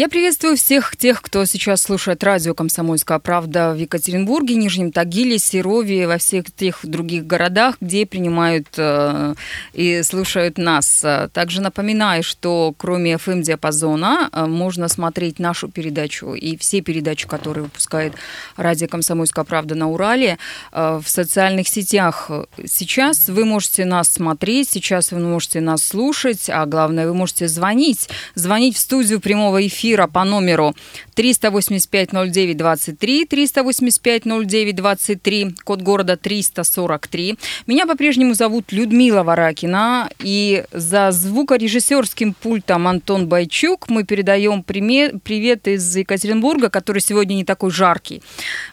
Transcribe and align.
Я 0.00 0.08
приветствую 0.08 0.56
всех 0.56 0.96
тех, 0.96 1.20
кто 1.20 1.44
сейчас 1.44 1.82
слушает 1.82 2.24
радио 2.24 2.54
«Комсомольская 2.54 3.18
правда» 3.18 3.74
в 3.74 3.76
Екатеринбурге, 3.76 4.54
Нижнем 4.54 4.92
Тагиле, 4.92 5.38
Серове, 5.38 6.06
во 6.06 6.16
всех 6.16 6.46
тех 6.50 6.78
других 6.84 7.26
городах, 7.26 7.76
где 7.82 8.06
принимают 8.06 8.66
э, 8.78 9.34
и 9.74 10.02
слушают 10.02 10.56
нас. 10.56 11.04
Также 11.34 11.60
напоминаю, 11.60 12.22
что 12.22 12.74
кроме 12.78 13.16
FM-диапазона 13.16 14.30
э, 14.32 14.46
можно 14.46 14.88
смотреть 14.88 15.38
нашу 15.38 15.68
передачу 15.68 16.32
и 16.32 16.56
все 16.56 16.80
передачи, 16.80 17.28
которые 17.28 17.64
выпускает 17.64 18.14
радио 18.56 18.88
«Комсомольская 18.88 19.44
правда» 19.44 19.74
на 19.74 19.90
Урале 19.90 20.38
э, 20.72 21.00
в 21.04 21.06
социальных 21.10 21.68
сетях. 21.68 22.30
Сейчас 22.64 23.28
вы 23.28 23.44
можете 23.44 23.84
нас 23.84 24.08
смотреть, 24.08 24.70
сейчас 24.70 25.12
вы 25.12 25.18
можете 25.18 25.60
нас 25.60 25.84
слушать, 25.84 26.48
а 26.48 26.64
главное, 26.64 27.06
вы 27.06 27.12
можете 27.12 27.48
звонить. 27.48 28.08
Звонить 28.34 28.76
в 28.76 28.80
студию 28.80 29.20
прямого 29.20 29.66
эфира 29.66 29.89
эфира 29.90 30.06
по 30.06 30.24
номеру 30.24 30.74
385-09-23, 31.16 33.28
385-09-23, 33.28 35.54
код 35.64 35.82
города 35.82 36.16
343. 36.16 37.36
Меня 37.66 37.86
по-прежнему 37.86 38.34
зовут 38.34 38.70
Людмила 38.72 39.24
Варакина, 39.24 40.08
и 40.20 40.64
за 40.72 41.10
звукорежиссерским 41.10 42.34
пультом 42.34 42.86
Антон 42.86 43.26
Байчук 43.28 43.88
мы 43.88 44.04
передаем 44.04 44.62
привет 44.62 45.66
из 45.68 45.96
Екатеринбурга, 45.96 46.70
который 46.70 47.02
сегодня 47.02 47.34
не 47.34 47.44
такой 47.44 47.70
жаркий, 47.70 48.22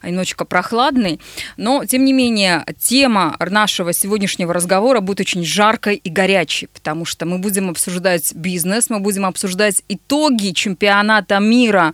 а 0.02 0.10
немножечко 0.10 0.46
прохладный, 0.46 1.20
но, 1.58 1.84
тем 1.86 2.06
не 2.06 2.14
менее, 2.14 2.64
тема 2.80 3.36
нашего 3.40 3.92
сегодняшнего 3.94 4.54
разговора 4.54 5.02
будет 5.02 5.22
очень 5.22 5.44
жаркой 5.44 5.96
и 5.96 6.10
горячей, 6.10 6.68
потому 6.68 7.06
что 7.06 7.26
мы 7.26 7.40
будем 7.40 7.70
обсуждать 7.70 8.36
бизнес, 8.36 8.90
мы 8.90 9.00
будем 9.00 9.26
обсуждать 9.26 9.84
итоги 9.90 10.52
чемпионата 10.52 11.07
чемпионата 11.08 11.40
мира, 11.40 11.94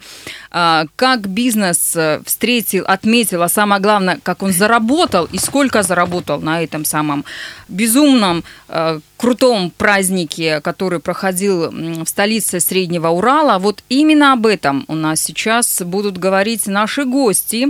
а, 0.51 0.85
как 0.95 1.27
бизнес 1.27 1.95
э, 1.95 2.21
встретил, 2.25 2.83
отметил, 2.87 3.43
а 3.43 3.49
самое 3.49 3.81
главное, 3.81 4.19
как 4.23 4.43
он 4.43 4.51
заработал 4.51 5.27
и 5.33 5.37
сколько 5.37 5.83
заработал 5.83 6.41
на 6.41 6.63
этом 6.63 6.85
самом 6.85 7.23
безумном 7.67 8.43
э, 8.69 8.99
крутом 9.17 9.71
празднике, 9.71 10.59
который 10.61 10.99
проходил 10.99 11.71
в 11.71 12.05
столице 12.05 12.59
Среднего 12.59 13.07
Урала. 13.07 13.57
Вот 13.57 13.81
именно 13.87 14.33
об 14.33 14.45
этом 14.45 14.83
у 14.89 14.95
нас 14.95 15.21
сейчас 15.21 15.81
будут 15.81 16.17
говорить 16.17 16.67
наши 16.67 17.05
гости. 17.05 17.67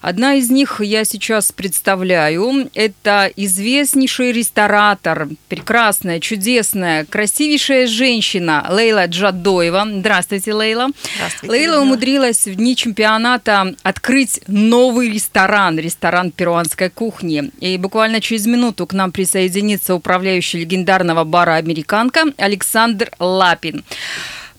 Одна 0.00 0.34
из 0.34 0.50
них 0.50 0.80
я 0.80 1.04
сейчас 1.04 1.52
представляю. 1.52 2.68
Это 2.74 3.30
известнейший 3.36 4.32
ресторатор, 4.32 5.28
прекрасная, 5.48 6.18
чудесная, 6.18 7.04
красивейшая 7.04 7.86
женщина 7.86 8.66
Лейла 8.68 9.06
Джадоева. 9.06 9.86
Здравствуйте, 9.98 10.54
Лейла. 10.54 10.88
Здравствуйте. 11.16 11.52
Лейла 11.52 11.80
умудрилась 11.80 12.46
в 12.46 12.54
дни 12.56 12.74
чемпионата 12.74 13.76
открыть 13.84 14.40
новый 14.48 15.08
ресторан, 15.10 15.78
ресторан 15.78 16.32
перуанской 16.32 16.90
кухни. 16.90 17.52
И 17.60 17.76
буквально 17.78 18.20
через 18.20 18.46
минуту 18.46 18.86
к 18.86 18.92
нам 18.92 19.12
присоединится 19.12 19.94
управляющий 19.94 20.58
легендарный 20.58 20.95
легендарного 20.96 21.24
бара 21.24 21.56
«Американка» 21.56 22.24
Александр 22.38 23.10
Лапин. 23.18 23.84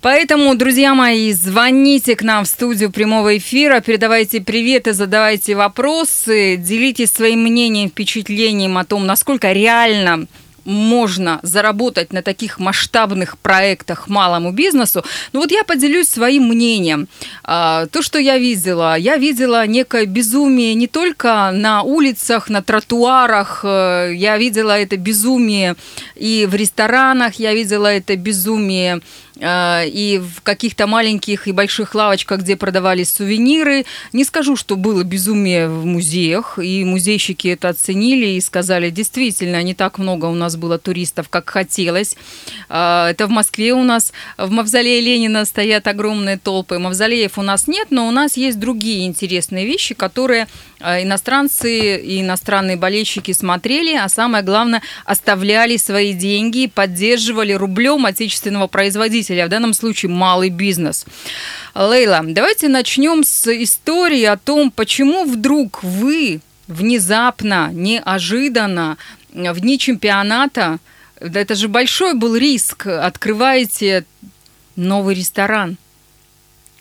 Поэтому, 0.02 0.56
друзья 0.56 0.94
мои, 0.94 1.34
звоните 1.34 2.16
к 2.16 2.22
нам 2.22 2.46
в 2.46 2.48
студию 2.48 2.92
прямого 2.92 3.38
эфира, 3.38 3.82
передавайте 3.82 4.42
привет 4.42 4.88
и 4.88 4.92
задавайте 4.92 5.56
вопросы, 5.56 6.56
делитесь 6.56 7.12
своим 7.12 7.42
мнением, 7.42 7.90
впечатлением 7.90 8.78
о 8.78 8.86
том, 8.86 9.08
насколько 9.08 9.52
реально 9.52 10.28
можно 10.68 11.40
заработать 11.44 12.12
на 12.14 12.22
таких 12.22 12.60
масштабных 12.60 13.38
проектах 13.38 14.10
малому 14.10 14.52
бизнесу. 14.52 15.04
Ну 15.32 15.40
вот 15.40 15.52
я 15.52 15.64
поделюсь 15.64 16.10
своим 16.10 16.50
мнением. 16.50 17.08
А, 17.44 17.88
то, 17.88 18.02
что 18.02 18.20
я 18.20 18.38
видела, 18.38 18.98
я 18.98 19.18
видела 19.18 19.66
некое 19.66 20.06
безумие 20.06 20.74
не 20.74 20.88
только 20.88 21.52
на 21.54 21.84
улицах, 21.84 22.50
на 22.50 22.62
тротуарах, 22.62 23.62
э, 23.64 24.12
я 24.14 24.38
видела 24.38 24.78
это 24.78 24.98
безумие 24.98 25.76
и 26.16 26.46
в 26.50 26.54
ресторанах, 26.54 27.36
я 27.36 27.54
видела 27.54 27.88
это 27.88 28.16
безумие 28.18 29.02
и 29.42 30.22
в 30.24 30.42
каких-то 30.42 30.88
маленьких 30.88 31.48
и 31.48 31.52
больших 31.52 31.96
лавочках, 31.96 32.42
где 32.42 32.56
продавались 32.56 33.12
сувениры. 33.12 33.86
Не 34.14 34.24
скажу, 34.24 34.56
что 34.56 34.76
было 34.76 35.04
безумие 35.04 35.68
в 35.68 35.86
музеях, 35.86 36.60
и 36.60 36.84
музейщики 36.84 37.50
это 37.50 37.70
оценили 37.70 38.28
и 38.28 38.42
сказали, 38.42 38.90
действительно, 38.90 39.62
не 39.64 39.74
так 39.74 39.98
много 39.98 40.26
у 40.26 40.36
нас 40.36 40.56
было 40.56 40.78
туристов, 40.78 41.30
как 41.30 41.50
хотелось. 41.50 42.16
А, 42.70 43.10
это 43.10 43.28
в 43.28 43.30
Москве 43.30 43.74
у 43.74 43.84
нас, 43.84 44.14
в 44.38 44.50
Мавзолее 44.50 45.02
Ленина 45.02 45.46
стоят 45.46 45.88
огромные 45.88 46.38
толпы. 46.38 46.80
Мавзолеев 46.80 47.38
у 47.38 47.42
нас 47.42 47.68
нет, 47.68 47.88
но 47.90 48.08
у 48.08 48.12
нас 48.12 48.38
есть 48.38 48.60
другие 48.60 49.06
интересные 49.06 49.66
вещи, 49.66 49.94
которые 49.94 50.48
а, 50.77 50.77
иностранцы 50.80 51.98
и 51.98 52.22
иностранные 52.22 52.78
болельщики 52.78 53.32
смотрели, 53.32 53.96
а 53.96 54.08
самое 54.10 54.44
главное, 54.44 54.82
оставляли 55.06 55.78
свои 55.78 56.14
деньги, 56.14 56.68
поддерживали 56.68 57.54
рублем 57.54 58.06
отечественного 58.06 58.68
производителя, 58.68 59.48
в 59.48 59.50
данном 59.50 59.74
случае 59.74 60.12
малый 60.12 60.50
бизнес. 60.50 61.06
Лейла, 61.74 62.22
давайте 62.24 62.68
начнем 62.68 63.24
с 63.24 63.48
истории 63.48 64.24
о 64.24 64.38
том, 64.38 64.72
почему 64.72 65.26
вдруг 65.26 65.84
вы 65.84 66.42
внезапно, 66.68 67.70
неожиданно, 67.72 68.98
в 69.34 69.60
дни 69.60 69.80
чемпионата, 69.80 70.80
это 71.20 71.56
же 71.56 71.68
большой 71.68 72.14
был 72.14 72.36
риск, 72.36 72.88
открываете 72.88 74.06
новый 74.76 75.16
ресторан– 75.16 75.78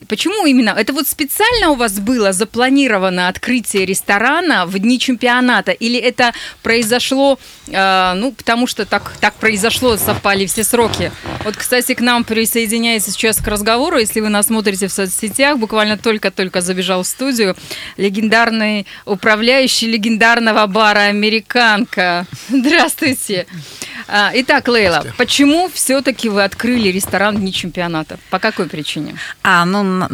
Почему 0.08 0.46
именно? 0.46 0.70
Это 0.70 0.92
вот 0.92 1.08
специально 1.08 1.70
у 1.70 1.74
вас 1.74 1.98
было 1.98 2.32
запланировано 2.32 3.28
открытие 3.28 3.86
ресторана 3.86 4.66
в 4.66 4.78
дни 4.78 4.98
чемпионата? 4.98 5.72
Или 5.72 5.98
это 5.98 6.32
произошло, 6.62 7.38
э, 7.68 8.12
ну, 8.14 8.32
потому 8.32 8.66
что 8.66 8.86
так, 8.86 9.12
так 9.20 9.34
произошло, 9.34 9.96
совпали 9.96 10.46
все 10.46 10.64
сроки? 10.64 11.12
Вот, 11.44 11.56
кстати, 11.56 11.94
к 11.94 12.00
нам 12.00 12.24
присоединяется 12.24 13.10
сейчас 13.10 13.38
к 13.38 13.46
разговору, 13.48 13.98
если 13.98 14.20
вы 14.20 14.28
нас 14.28 14.46
смотрите 14.46 14.88
в 14.88 14.92
соцсетях, 14.92 15.58
буквально 15.58 15.98
только-только 15.98 16.60
забежал 16.60 17.02
в 17.02 17.06
студию, 17.06 17.56
легендарный 17.96 18.86
управляющий 19.04 19.86
легендарного 19.86 20.66
бара 20.66 21.00
«Американка». 21.00 22.26
Здравствуйте. 22.48 23.46
А, 23.46 23.95
итак, 24.08 24.68
Лейла, 24.68 25.04
почему 25.16 25.68
все-таки 25.72 26.28
вы 26.28 26.44
открыли 26.44 26.88
ресторан 26.88 27.36
дни 27.36 27.52
чемпионата? 27.52 28.18
По 28.30 28.38
какой 28.38 28.68
причине? 28.68 29.16
А, 29.42 29.64
ну, 29.64 30.08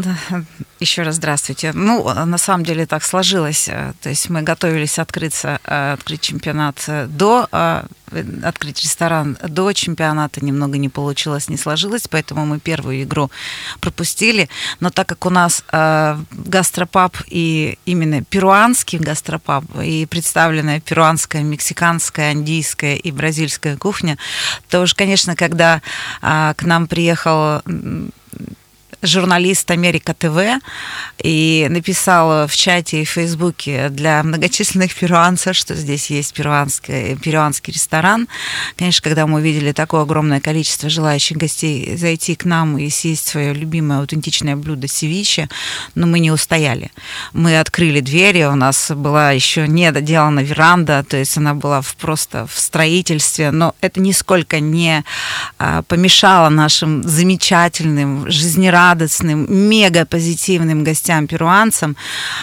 еще 0.82 1.02
раз 1.02 1.16
здравствуйте. 1.16 1.72
Ну, 1.72 2.04
на 2.12 2.38
самом 2.38 2.64
деле 2.64 2.86
так 2.86 3.04
сложилось. 3.04 3.64
То 4.02 4.08
есть 4.08 4.28
мы 4.30 4.42
готовились 4.42 4.98
открыться, 4.98 5.60
э, 5.64 5.92
открыть 5.92 6.20
чемпионат 6.20 6.84
до 7.08 7.48
э, 7.50 7.84
открыть 8.42 8.82
ресторан 8.82 9.38
до 9.48 9.72
чемпионата 9.72 10.44
немного 10.44 10.78
не 10.78 10.88
получилось, 10.88 11.48
не 11.48 11.56
сложилось, 11.56 12.08
поэтому 12.08 12.46
мы 12.46 12.60
первую 12.60 13.02
игру 13.02 13.30
пропустили. 13.80 14.48
Но 14.80 14.90
так 14.90 15.08
как 15.08 15.26
у 15.26 15.30
нас 15.30 15.64
э, 15.72 16.18
гастропаб 16.30 17.16
и 17.26 17.78
именно 17.86 18.22
перуанский 18.24 18.98
гастропаб 18.98 19.64
и 19.82 20.06
представленная 20.06 20.80
перуанская, 20.80 21.42
мексиканская, 21.42 22.32
андийская 22.32 22.96
и 22.96 23.10
бразильская 23.10 23.76
кухня, 23.76 24.18
то 24.68 24.80
уж, 24.82 24.94
конечно, 24.94 25.36
когда 25.36 25.80
э, 26.20 26.54
к 26.56 26.62
нам 26.64 26.86
приехал 26.86 27.62
журналист 29.02 29.70
Америка 29.70 30.14
ТВ 30.14 30.62
и 31.22 31.66
написал 31.68 32.46
в 32.46 32.56
чате 32.56 33.02
и 33.02 33.04
в 33.04 33.10
Фейсбуке 33.10 33.88
для 33.88 34.22
многочисленных 34.22 34.94
перуанцев, 34.94 35.56
что 35.56 35.74
здесь 35.74 36.10
есть 36.10 36.32
перуанский, 36.34 37.16
перуанский 37.16 37.72
ресторан. 37.72 38.28
Конечно, 38.76 39.02
когда 39.02 39.26
мы 39.26 39.40
увидели 39.40 39.72
такое 39.72 40.02
огромное 40.02 40.40
количество 40.40 40.88
желающих 40.88 41.36
гостей 41.36 41.96
зайти 41.96 42.36
к 42.36 42.44
нам 42.44 42.78
и 42.78 42.88
съесть 42.90 43.28
свое 43.28 43.52
любимое 43.52 43.98
аутентичное 44.00 44.56
блюдо 44.56 44.86
севиче, 44.86 45.48
но 45.94 46.06
мы 46.06 46.20
не 46.20 46.30
устояли. 46.30 46.90
Мы 47.32 47.58
открыли 47.58 48.00
двери, 48.00 48.44
у 48.44 48.54
нас 48.54 48.90
была 48.94 49.32
еще 49.32 49.66
не 49.66 49.90
доделана 49.90 50.40
веранда, 50.40 51.04
то 51.08 51.16
есть 51.16 51.36
она 51.36 51.54
была 51.54 51.80
в, 51.82 51.96
просто 51.96 52.46
в 52.46 52.58
строительстве, 52.58 53.50
но 53.50 53.74
это 53.80 54.00
нисколько 54.00 54.60
не 54.60 55.04
а, 55.58 55.82
помешало 55.82 56.48
нашим 56.48 57.02
замечательным, 57.02 58.30
жизнерадостным, 58.30 58.91
мега 59.48 60.04
позитивным 60.04 60.84
гостям-перуанцам 60.84 61.96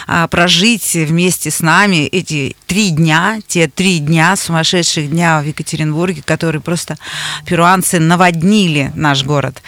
а, 0.06 0.28
прожить 0.28 0.94
вместе 0.94 1.50
с 1.50 1.60
нами 1.60 2.06
эти 2.06 2.56
три 2.66 2.90
дня, 2.90 3.40
те 3.46 3.68
три 3.68 3.98
дня, 3.98 4.36
сумасшедших 4.36 5.10
дня 5.10 5.40
в 5.40 5.46
Екатеринбурге, 5.46 6.22
которые 6.24 6.60
просто 6.60 6.96
перуанцы 7.46 7.98
наводнили 7.98 8.92
наш 8.94 9.24
город. 9.24 9.62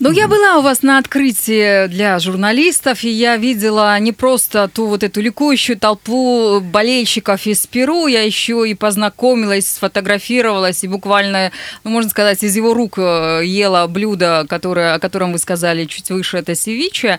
Ну, 0.00 0.10
я 0.10 0.28
была 0.28 0.58
у 0.58 0.62
вас 0.62 0.82
на 0.82 0.98
открытии 0.98 1.86
для 1.88 2.18
журналистов, 2.18 3.04
и 3.04 3.10
я 3.10 3.36
видела 3.36 3.98
не 3.98 4.12
просто 4.12 4.68
ту 4.68 4.86
вот 4.86 5.02
эту 5.02 5.20
ликующую 5.20 5.78
толпу 5.78 6.60
болельщиков 6.60 7.46
из 7.46 7.66
Перу, 7.66 8.06
я 8.06 8.22
еще 8.22 8.68
и 8.68 8.74
познакомилась, 8.74 9.66
сфотографировалась, 9.66 10.84
и 10.84 10.88
буквально, 10.88 11.52
ну, 11.84 11.90
можно 11.90 12.10
сказать, 12.10 12.42
из 12.42 12.56
его 12.56 12.74
рук 12.74 12.94
э, 12.98 13.42
ела 13.44 13.86
блюдо, 13.86 14.46
которое, 14.48 14.94
о 14.94 14.98
котором 14.98 15.32
вы 15.32 15.38
сказали 15.38 15.84
чуть 15.84 16.10
выше, 16.10 16.38
это 16.38 16.54
севиче 16.54 17.18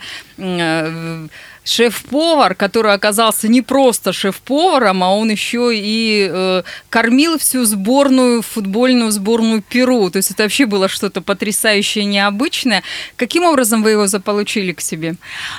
шеф-повар, 1.66 2.56
который 2.56 2.94
оказался 2.94 3.48
не 3.48 3.62
просто 3.62 4.14
шеф-поваром, 4.14 5.04
а 5.04 5.10
он 5.10 5.32
еще 5.32 5.72
и 5.74 6.30
э, 6.32 6.64
кормил 6.90 7.38
всю 7.40 7.66
сборную, 7.66 8.42
футбольную 8.42 9.12
сборную 9.12 9.62
Перу. 9.62 10.10
То 10.10 10.18
есть 10.18 10.32
это 10.32 10.44
вообще 10.44 10.68
было 10.68 10.88
что-то 10.88 11.22
потрясающее, 11.22 12.06
необычное. 12.06 12.84
Каким 13.18 13.44
образом 13.44 13.82
вы 13.84 13.92
его 13.92 14.08
заполучили 14.08 14.74
к 14.74 14.82
себе? 14.82 15.16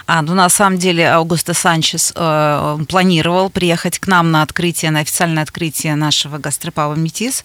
А, 0.06 0.22
ну, 0.22 0.34
на 0.34 0.48
самом 0.48 0.78
деле, 0.78 1.10
Аугусто 1.10 1.54
Санчес 1.54 2.12
э, 2.14 2.78
планировал 2.88 3.50
приехать 3.50 3.98
к 3.98 4.06
нам 4.06 4.30
на 4.30 4.42
открытие, 4.42 4.92
на 4.92 5.00
официальное 5.00 5.42
открытие 5.42 5.96
нашего 5.96 6.38
гастропаба 6.38 6.94
Метис, 6.94 7.42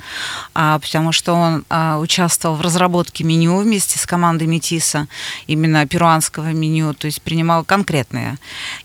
э, 0.54 0.80
потому 0.80 1.12
что 1.12 1.34
он 1.34 1.66
э, 1.70 1.96
участвовал 1.96 2.56
в 2.56 2.62
разработке 2.62 3.24
меню 3.24 3.58
вместе 3.58 3.98
с 3.98 4.06
командой 4.06 4.48
Метиса, 4.48 5.08
именно 5.48 5.88
перуанского 5.88 6.54
меню, 6.54 6.94
то 6.94 7.08
есть 7.08 7.24
принимал 7.24 7.64
конкретные 7.64 8.38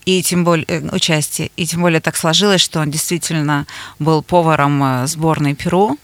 и 0.05 0.21
тем 0.23 0.43
более 0.43 0.65
э, 0.67 0.89
участие. 0.91 1.51
И 1.55 1.65
тем 1.65 1.81
более 1.81 2.01
так 2.01 2.15
сложилось, 2.15 2.61
что 2.61 2.79
он 2.79 2.91
действительно 2.91 3.65
был 3.99 4.21
поваром 4.21 4.83
э, 4.83 5.07
сборной 5.07 5.55
Перу 5.55 5.97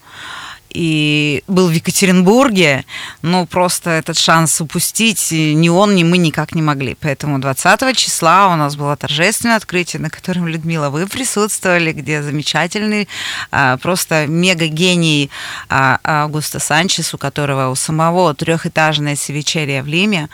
и 0.74 1.44
был 1.46 1.68
в 1.68 1.70
Екатеринбурге, 1.70 2.84
ну, 3.22 3.46
просто 3.46 3.90
этот 3.90 4.18
шанс 4.18 4.60
упустить 4.60 5.30
ни 5.30 5.68
он, 5.68 5.94
ни 5.94 6.02
мы 6.02 6.18
никак 6.18 6.54
не 6.54 6.62
могли. 6.62 6.96
Поэтому 7.00 7.38
20 7.38 7.96
числа 7.96 8.48
у 8.52 8.56
нас 8.56 8.74
было 8.74 8.96
торжественное 8.96 9.56
открытие, 9.56 10.02
на 10.02 10.10
котором, 10.10 10.48
Людмила, 10.48 10.90
вы 10.90 11.06
присутствовали, 11.06 11.92
где 11.92 12.22
замечательный, 12.22 13.08
а, 13.52 13.76
просто 13.76 14.26
мега-гений 14.26 15.30
а, 15.68 16.00
Аугуста 16.02 16.58
Санчес, 16.58 17.14
у 17.14 17.18
которого 17.18 17.70
у 17.70 17.76
самого 17.76 18.34
трехэтажная 18.34 19.14
севичерия 19.14 19.82
в 19.82 19.86
Лиме, 19.86 20.28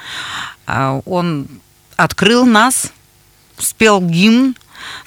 а, 0.67 1.01
он 1.05 1.49
открыл 1.97 2.47
нас, 2.47 2.93
спел 3.61 4.01
гимн, 4.01 4.55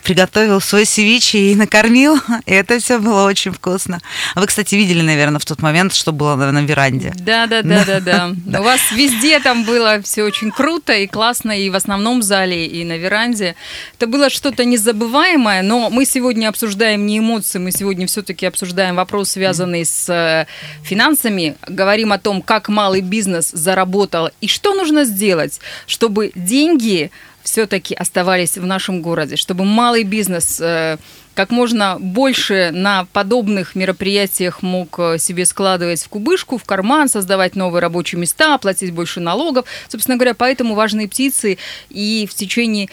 приготовил 0.04 0.62
свой 0.62 0.86
севичи 0.86 1.38
и 1.38 1.56
накормил. 1.56 2.20
И 2.46 2.54
это 2.54 2.80
все 2.80 3.00
было 3.00 3.26
очень 3.26 3.52
вкусно. 3.52 4.02
Вы, 4.36 4.48
кстати, 4.48 4.76
видели, 4.76 5.02
наверное, 5.02 5.40
в 5.40 5.46
тот 5.46 5.62
момент, 5.62 5.94
что 5.94 6.12
было 6.12 6.36
на 6.36 6.62
веранде. 6.64 7.14
Да, 7.16 7.48
да, 7.48 7.62
да, 7.62 7.84
да, 7.86 8.00
да. 8.00 8.32
У 8.60 8.64
вас 8.64 8.80
везде 8.92 9.40
там 9.40 9.64
было 9.64 10.02
все 10.02 10.24
очень 10.24 10.52
круто 10.52 10.94
и 10.94 11.08
классно, 11.08 11.58
и 11.58 11.70
в 11.70 11.76
основном 11.76 12.22
зале, 12.22 12.66
и 12.66 12.84
на 12.84 12.98
веранде. 12.98 13.56
Это 13.98 14.08
было 14.08 14.30
что-то 14.30 14.66
незабываемое, 14.66 15.62
но 15.62 15.90
мы 15.90 16.06
сегодня 16.06 16.50
обсуждаем 16.50 17.06
не 17.06 17.20
эмоции, 17.20 17.60
мы 17.60 17.72
сегодня 17.72 18.08
все-таки 18.08 18.46
обсуждаем 18.46 18.96
вопрос, 18.96 19.32
связанный 19.32 19.86
с 19.86 20.10
э, 20.10 20.46
финансами, 20.84 21.56
говорим 21.68 22.12
о 22.12 22.20
том, 22.20 22.42
как 22.42 22.70
малый 22.70 23.02
бизнес 23.02 23.52
заработал 23.52 24.30
и 24.42 24.48
что 24.48 24.74
нужно 24.74 25.06
сделать, 25.06 25.60
чтобы 25.88 26.32
деньги 26.36 27.12
все-таки 27.44 27.94
оставались 27.94 28.58
в 28.58 28.66
нашем 28.66 29.02
городе, 29.02 29.36
чтобы 29.36 29.66
малый 29.66 30.04
бизнес 30.04 30.60
э, 30.62 30.98
как 31.34 31.50
можно 31.50 31.98
больше 32.00 32.70
на 32.72 33.06
подобных 33.12 33.76
мероприятиях 33.76 34.62
мог 34.62 34.98
э, 35.00 35.18
себе 35.18 35.46
складывать 35.46 36.04
в 36.04 36.10
кубышку, 36.10 36.58
в 36.58 36.64
карман, 36.64 37.10
создавать 37.10 37.56
новые 37.56 37.82
рабочие 37.82 38.20
места, 38.20 38.58
платить 38.58 38.94
больше 38.94 39.20
налогов. 39.20 39.66
Собственно 39.90 40.18
говоря, 40.18 40.34
поэтому 40.34 40.76
важные 40.76 41.08
птицы 41.08 41.58
и 41.90 42.28
в 42.30 42.34
течение 42.34 42.90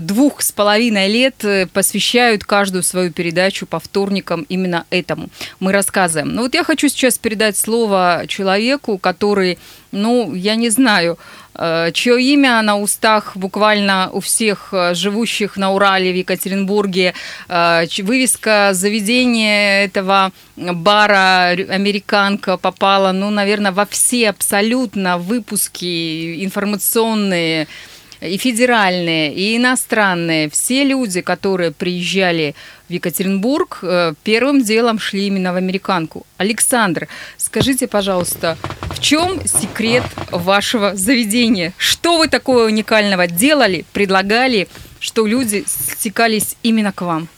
двух 0.00 0.42
с 0.42 0.52
половиной 0.52 1.08
лет 1.08 1.70
посвящают 1.72 2.44
каждую 2.44 2.82
свою 2.82 3.12
передачу 3.12 3.66
по 3.66 3.80
вторникам 3.80 4.46
именно 4.48 4.84
этому. 4.90 5.28
Мы 5.60 5.72
рассказываем. 5.72 6.34
Но 6.34 6.42
вот 6.42 6.54
я 6.54 6.64
хочу 6.64 6.88
сейчас 6.88 7.18
передать 7.18 7.56
слово 7.56 8.24
человеку, 8.28 8.98
который, 8.98 9.58
ну, 9.90 10.34
я 10.34 10.56
не 10.56 10.70
знаю, 10.70 11.18
Э, 11.54 11.90
чье 11.92 12.20
имя 12.20 12.62
на 12.62 12.78
устах 12.78 13.36
буквально 13.36 14.10
у 14.12 14.20
всех 14.20 14.68
э, 14.72 14.94
живущих 14.94 15.56
на 15.56 15.72
Урале, 15.72 16.12
в 16.12 16.16
Екатеринбурге. 16.16 17.14
Э, 17.48 17.84
вывеска 17.98 18.70
заведения 18.72 19.84
этого 19.84 20.32
бара 20.56 21.50
«Американка» 21.50 22.56
попала, 22.56 23.12
ну, 23.12 23.30
наверное, 23.30 23.72
во 23.72 23.84
все 23.86 24.30
абсолютно 24.30 25.18
выпуски 25.18 26.42
информационные, 26.44 27.68
и 28.22 28.36
федеральные, 28.36 29.34
и 29.34 29.56
иностранные, 29.56 30.48
все 30.48 30.84
люди, 30.84 31.20
которые 31.20 31.72
приезжали 31.72 32.54
в 32.88 32.92
Екатеринбург, 32.92 33.78
э, 33.82 34.14
первым 34.22 34.62
делом 34.62 34.98
шли 34.98 35.26
именно 35.26 35.52
в 35.52 35.56
американку. 35.56 36.26
Александр, 36.36 37.08
скажите, 37.36 37.86
пожалуйста, 37.88 38.56
в 38.90 39.00
чем 39.00 39.46
секрет 39.46 40.04
вашего 40.30 40.94
заведения? 40.94 41.72
Что 41.76 42.18
вы 42.18 42.28
такого 42.28 42.64
уникального 42.66 43.26
делали, 43.26 43.84
предлагали, 43.92 44.68
что 45.00 45.26
люди 45.26 45.64
стекались 45.66 46.56
именно 46.62 46.92
к 46.92 47.02
вам? 47.02 47.28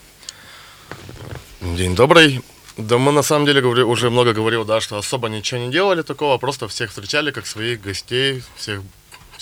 День 1.61 1.95
добрый. 1.95 2.41
Да 2.77 2.97
мы 2.97 3.13
на 3.13 3.23
самом 3.23 3.45
деле 3.45 3.61
говорили, 3.61 3.85
уже 3.85 4.09
много 4.09 4.33
говорил, 4.33 4.65
да, 4.65 4.81
что 4.81 4.97
особо 4.97 5.29
ничего 5.29 5.61
не 5.61 5.71
делали 5.71 6.01
такого, 6.01 6.37
просто 6.37 6.67
всех 6.67 6.89
встречали 6.89 7.31
как 7.31 7.47
своих 7.47 7.81
гостей, 7.81 8.43
всех 8.57 8.81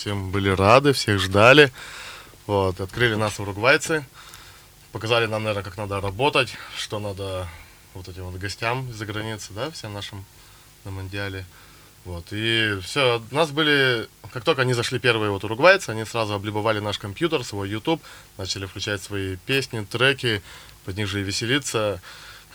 всем 0.04 0.32
были 0.32 0.50
рады, 0.50 0.92
всех 0.92 1.18
ждали. 1.22 1.72
Вот, 2.46 2.82
открыли 2.82 3.16
нас 3.16 3.40
уругвайцы, 3.40 4.06
показали 4.92 5.28
нам, 5.28 5.44
наверное, 5.44 5.64
как 5.64 5.78
надо 5.78 6.02
работать, 6.02 6.54
что 6.78 7.00
надо 7.00 7.48
вот 7.94 8.10
этим 8.10 8.26
вот 8.26 8.36
гостям 8.36 8.90
из-за 8.90 9.06
границы, 9.06 9.54
да, 9.54 9.72
всем 9.72 9.94
нашим 9.94 10.26
на 10.84 10.92
Мондиале. 10.92 11.46
Вот, 12.04 12.26
и 12.32 12.78
все, 12.82 13.24
у 13.32 13.34
нас 13.34 13.52
были, 13.52 14.10
как 14.34 14.44
только 14.44 14.64
они 14.64 14.74
зашли 14.74 15.00
первые 15.00 15.32
вот 15.32 15.46
уругвайцы, 15.46 15.92
они 15.92 16.04
сразу 16.04 16.34
облюбовали 16.34 16.80
наш 16.80 17.00
компьютер, 17.00 17.46
свой 17.46 17.70
YouTube, 17.70 18.04
начали 18.38 18.66
включать 18.66 19.02
свои 19.02 19.38
песни, 19.38 19.88
треки, 19.90 20.42
под 20.84 20.98
них 20.98 21.08
же 21.08 21.22
и 21.22 21.24
веселиться. 21.24 22.02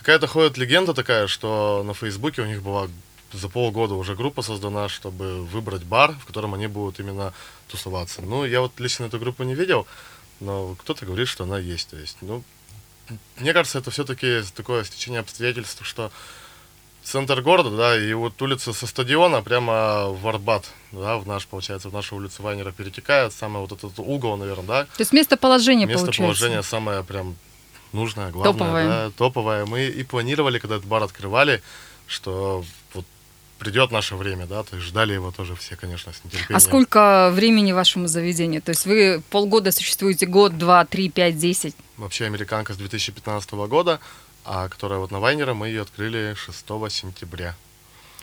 Какая-то 0.01 0.27
ходит 0.27 0.59
легенда 0.59 0.93
такая, 0.93 1.29
что 1.29 1.83
на 1.83 1.95
Фейсбуке 1.95 2.43
у 2.43 2.47
них 2.47 2.61
была 2.61 2.89
за 3.33 3.49
полгода 3.49 3.95
уже 3.95 4.15
группа 4.15 4.43
создана, 4.43 4.89
чтобы 4.89 5.45
выбрать 5.45 5.85
бар, 5.85 6.13
в 6.13 6.25
котором 6.25 6.55
они 6.55 6.67
будут 6.67 7.01
именно 7.01 7.33
тусоваться. 7.69 8.23
Ну, 8.23 8.45
я 8.45 8.61
вот 8.61 8.73
лично 8.79 9.05
эту 9.05 9.19
группу 9.19 9.43
не 9.45 9.55
видел, 9.55 9.87
но 10.41 10.75
кто-то 10.77 11.05
говорит, 11.05 11.29
что 11.29 11.45
она 11.45 11.59
есть. 11.59 11.91
То 11.91 11.97
есть, 11.97 12.17
ну, 12.21 12.43
мне 13.37 13.53
кажется, 13.53 13.79
это 13.79 13.91
все-таки 13.91 14.43
такое 14.55 14.85
стечение 14.85 15.21
обстоятельств, 15.21 15.85
что 15.85 16.11
центр 17.03 17.41
города, 17.41 17.71
да, 17.71 17.99
и 17.99 18.13
вот 18.13 18.41
улица 18.43 18.73
со 18.73 18.87
стадиона 18.87 19.43
прямо 19.43 20.09
в 20.09 20.27
Арбат, 20.29 20.67
да, 20.93 21.17
в 21.17 21.27
наш, 21.27 21.47
получается, 21.47 21.89
в 21.89 21.93
нашу 21.93 22.17
улицу 22.17 22.43
Вайнера 22.43 22.71
перетекает, 22.73 23.33
самый 23.33 23.61
вот 23.61 23.73
этот 23.73 23.99
угол, 23.99 24.37
наверное, 24.37 24.67
да. 24.67 24.85
То 24.85 25.01
есть 25.01 25.13
местоположение, 25.13 25.87
Местоположение 25.87 26.63
самое 26.63 27.03
прям 27.05 27.37
нужное, 27.93 28.31
главное, 28.31 28.53
топовое. 28.53 28.87
да, 28.89 29.11
топовое. 29.11 29.67
Мы 29.67 29.87
и 29.87 30.03
планировали, 30.03 30.59
когда 30.59 30.77
этот 30.77 30.89
бар 30.89 31.03
открывали, 31.03 31.63
что 32.07 32.65
придет 33.59 33.91
наше 33.91 34.15
время, 34.17 34.47
да, 34.47 34.63
то 34.63 34.77
есть 34.77 34.89
ждали 34.89 35.13
его 35.13 35.31
тоже 35.31 35.55
все, 35.57 35.77
конечно, 35.77 36.13
с 36.13 36.25
нетерпением. 36.25 36.57
А 36.57 36.61
сколько 36.61 37.31
времени 37.33 37.73
вашему 37.73 38.07
заведению? 38.07 38.63
То 38.63 38.71
есть 38.71 38.87
вы 38.87 39.23
полгода 39.31 39.73
существуете, 39.73 40.27
год, 40.27 40.57
два, 40.57 40.85
три, 40.85 41.11
пять, 41.11 41.39
десять? 41.39 41.75
Вообще 41.97 42.27
американка 42.27 42.73
с 42.73 42.77
2015 42.77 43.51
года, 43.53 44.01
а 44.45 44.69
которая 44.69 45.01
вот 45.01 45.11
на 45.11 45.21
Вайнера, 45.21 45.55
мы 45.55 45.69
ее 45.69 45.83
открыли 45.83 46.35
6 46.37 46.65
сентября. 46.91 47.55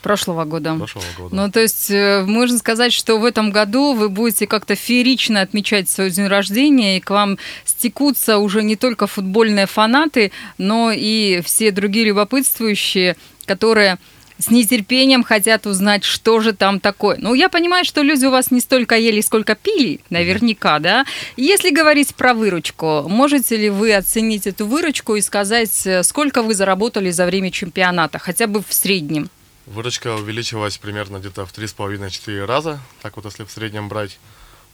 Прошлого 0.02 0.46
года. 0.46 0.76
прошлого 0.76 1.06
года. 1.18 1.36
Ну, 1.36 1.52
то 1.52 1.60
есть 1.60 1.90
э, 1.90 2.24
можно 2.28 2.60
сказать, 2.60 2.94
что 2.94 3.18
в 3.18 3.26
этом 3.26 3.50
году 3.50 3.96
вы 3.96 4.08
будете 4.10 4.46
как-то 4.46 4.76
феерично 4.76 5.42
отмечать 5.42 5.90
свой 5.90 6.12
день 6.12 6.28
рождения, 6.28 6.98
и 6.98 7.02
к 7.02 7.10
вам 7.10 7.40
стекутся 7.66 8.38
уже 8.38 8.62
не 8.62 8.76
только 8.76 9.08
футбольные 9.08 9.66
фанаты, 9.66 10.32
но 10.60 10.92
и 10.92 11.42
все 11.44 11.72
другие 11.72 12.06
любопытствующие, 12.06 13.18
которые 13.48 13.98
с 14.38 14.50
нетерпением 14.50 15.24
хотят 15.24 15.66
узнать, 15.66 16.04
что 16.04 16.40
же 16.40 16.54
там 16.54 16.80
такое. 16.80 17.18
Ну, 17.20 17.34
я 17.34 17.50
понимаю, 17.50 17.86
что 17.86 18.02
люди 18.02 18.26
у 18.26 18.32
вас 18.32 18.52
не 18.52 18.60
столько 18.60 18.96
ели, 18.96 19.22
сколько 19.22 19.56
пили, 19.56 20.02
наверняка, 20.10 20.80
да? 20.80 21.06
Если 21.38 21.70
говорить 21.70 22.16
про 22.16 22.34
выручку, 22.34 23.06
можете 23.08 23.58
ли 23.58 23.70
вы 23.70 23.94
оценить 23.94 24.48
эту 24.48 24.66
выручку 24.66 25.16
и 25.16 25.22
сказать, 25.22 25.86
э, 25.88 26.04
сколько 26.04 26.42
вы 26.42 26.54
заработали 26.54 27.12
за 27.12 27.26
время 27.26 27.52
чемпионата, 27.52 28.20
хотя 28.20 28.48
бы 28.48 28.62
в 28.62 28.74
среднем? 28.74 29.30
Выручка 29.66 30.16
увеличилась 30.16 30.78
примерно 30.78 31.18
где-то 31.18 31.46
в 31.46 31.54
3,5-4 31.58 32.46
раза, 32.46 32.80
так 33.02 33.16
вот 33.16 33.26
если 33.26 33.46
в 33.46 33.52
среднем 33.52 33.90
брать. 33.90 34.20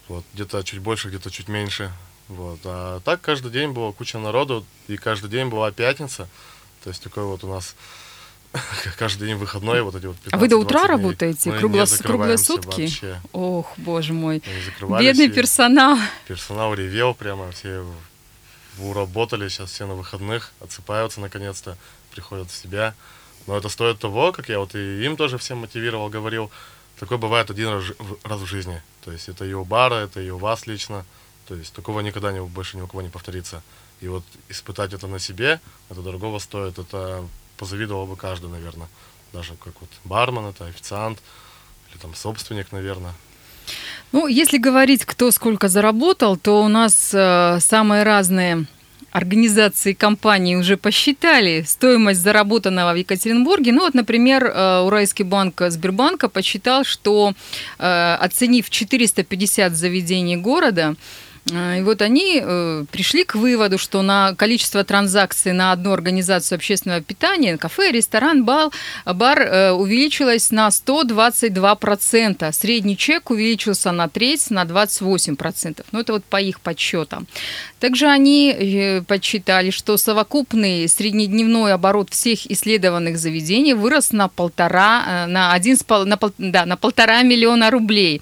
Вот, 0.07 0.25
где-то 0.33 0.63
чуть 0.63 0.79
больше, 0.79 1.07
где-то 1.07 1.31
чуть 1.31 1.47
меньше. 1.47 1.91
Вот. 2.27 2.59
А 2.65 2.99
так 3.01 3.21
каждый 3.21 3.51
день 3.51 3.71
была 3.71 3.91
куча 3.93 4.17
народу, 4.17 4.65
и 4.87 4.97
каждый 4.97 5.29
день 5.29 5.47
была 5.47 5.71
пятница. 5.71 6.27
То 6.83 6.89
есть 6.89 7.01
такой 7.01 7.23
вот 7.23 7.43
у 7.43 7.47
нас 7.47 7.75
каждый 8.97 9.27
день 9.27 9.37
выходной, 9.37 9.81
вот 9.81 9.95
эти 9.95 10.05
вот 10.05 10.15
15, 10.17 10.33
А 10.33 10.37
вы 10.37 10.47
до 10.47 10.57
утра 10.57 10.79
20 10.87 10.87
дней. 10.95 10.97
работаете? 11.05 11.49
Мы 11.49 11.55
не 11.55 11.61
Кругло- 11.61 12.03
круглые 12.03 12.37
сутки? 12.37 12.81
вообще. 12.81 13.21
Ох, 13.31 13.73
боже 13.77 14.13
мой. 14.13 14.43
Бедный 14.99 15.29
персонал. 15.29 15.97
Персонал 16.27 16.73
ревел 16.73 17.13
прямо, 17.13 17.51
все 17.51 17.85
уработали, 18.79 19.47
сейчас 19.49 19.71
все 19.71 19.85
на 19.85 19.95
выходных, 19.95 20.51
отсыпаются 20.59 21.19
наконец-то, 21.21 21.77
приходят 22.13 22.49
в 22.49 22.55
себя. 22.55 22.93
Но 23.47 23.57
это 23.57 23.69
стоит 23.69 23.99
того, 23.99 24.31
как 24.31 24.49
я 24.49 24.59
вот 24.59 24.75
и 24.75 25.03
им 25.05 25.17
тоже 25.17 25.37
всем 25.37 25.59
мотивировал, 25.59 26.09
говорил, 26.09 26.51
такое 26.99 27.17
бывает 27.17 27.49
один 27.49 27.69
раз, 27.69 27.83
раз 28.23 28.39
в 28.39 28.45
жизни. 28.45 28.81
То 29.03 29.11
есть 29.11 29.29
это 29.29 29.45
и 29.45 29.53
у 29.53 29.65
бара, 29.65 29.95
это 29.95 30.21
и 30.21 30.29
у 30.29 30.37
вас 30.37 30.67
лично. 30.67 31.05
То 31.47 31.55
есть 31.55 31.73
такого 31.73 32.01
никогда 32.01 32.31
не, 32.31 32.41
больше 32.41 32.77
ни 32.77 32.81
у 32.81 32.87
кого 32.87 33.01
не 33.01 33.09
повторится. 33.09 33.61
И 33.99 34.07
вот 34.07 34.23
испытать 34.49 34.93
это 34.93 35.07
на 35.07 35.19
себе, 35.19 35.59
это 35.89 36.01
дорогого 36.01 36.39
стоит, 36.39 36.79
это 36.79 37.23
позавидовал 37.61 38.07
бы 38.07 38.15
каждый, 38.15 38.49
наверное. 38.49 38.87
Даже 39.33 39.53
как 39.63 39.73
вот 39.81 39.89
бармен, 40.03 40.45
это 40.47 40.65
официант, 40.65 41.19
или 41.91 42.01
там 42.01 42.15
собственник, 42.15 42.71
наверное. 42.71 43.13
Ну, 44.11 44.27
если 44.27 44.57
говорить, 44.57 45.05
кто 45.05 45.31
сколько 45.31 45.67
заработал, 45.69 46.37
то 46.37 46.63
у 46.63 46.67
нас 46.67 47.13
э, 47.13 47.59
самые 47.59 48.03
разные 48.03 48.65
организации 49.11 49.93
компании 49.93 50.55
уже 50.55 50.75
посчитали 50.75 51.63
стоимость 51.67 52.21
заработанного 52.21 52.93
в 52.93 52.95
Екатеринбурге. 52.95 53.71
Ну 53.73 53.81
вот, 53.81 53.93
например, 53.93 54.45
э, 54.45 54.79
Уральский 54.79 55.25
банк 55.25 55.61
Сбербанка 55.67 56.29
посчитал, 56.29 56.83
что 56.83 57.33
э, 57.77 58.17
оценив 58.19 58.69
450 58.69 59.73
заведений 59.73 60.37
города, 60.37 60.95
э, 60.95 61.30
и 61.49 61.81
вот 61.81 62.03
они 62.03 62.39
э, 62.41 62.85
пришли 62.91 63.23
к 63.23 63.33
выводу, 63.33 63.79
что 63.79 64.03
на 64.03 64.35
количество 64.35 64.83
транзакций 64.83 65.53
на 65.53 65.71
одну 65.71 65.91
организацию 65.91 66.57
общественного 66.57 67.01
питания, 67.01 67.57
кафе, 67.57 67.91
ресторан, 67.91 68.45
бал, 68.45 68.71
бар 69.05 69.41
э, 69.41 69.71
увеличилось 69.71 70.51
на 70.51 70.67
122%. 70.67 72.51
Средний 72.51 72.95
чек 72.95 73.31
увеличился 73.31 73.91
на 73.91 74.07
треть, 74.07 74.51
на 74.51 74.65
28%. 74.65 75.83
Ну, 75.91 75.99
это 75.99 76.13
вот 76.13 76.23
по 76.25 76.39
их 76.39 76.61
подсчетам. 76.61 77.25
Также 77.79 78.05
они 78.05 78.51
э, 78.51 79.01
подсчитали, 79.01 79.71
что 79.71 79.97
совокупный 79.97 80.87
среднедневной 80.87 81.73
оборот 81.73 82.11
всех 82.11 82.45
исследованных 82.51 83.17
заведений 83.17 83.73
вырос 83.73 84.11
на 84.11 84.27
полтора, 84.27 85.25
э, 85.25 85.25
на 85.25 85.53
один, 85.53 85.75
на, 86.05 86.17
пол- 86.17 86.33
да, 86.37 86.67
на 86.67 86.77
полтора 86.77 87.23
миллиона 87.23 87.71
рублей. 87.71 88.21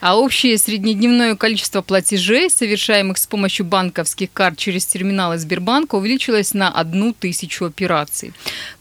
А 0.00 0.16
общее 0.16 0.56
среднедневное 0.56 1.34
количество 1.34 1.82
платежей, 1.82 2.48
совершаемых 2.60 3.16
с 3.16 3.26
помощью 3.26 3.66
банковских 3.66 4.28
карт 4.32 4.58
через 4.58 4.84
терминалы 4.86 5.38
Сбербанка, 5.38 5.96
увеличилось 5.96 6.54
на 6.54 6.68
одну 6.68 7.12
тысячу 7.12 7.64
операций. 7.64 8.32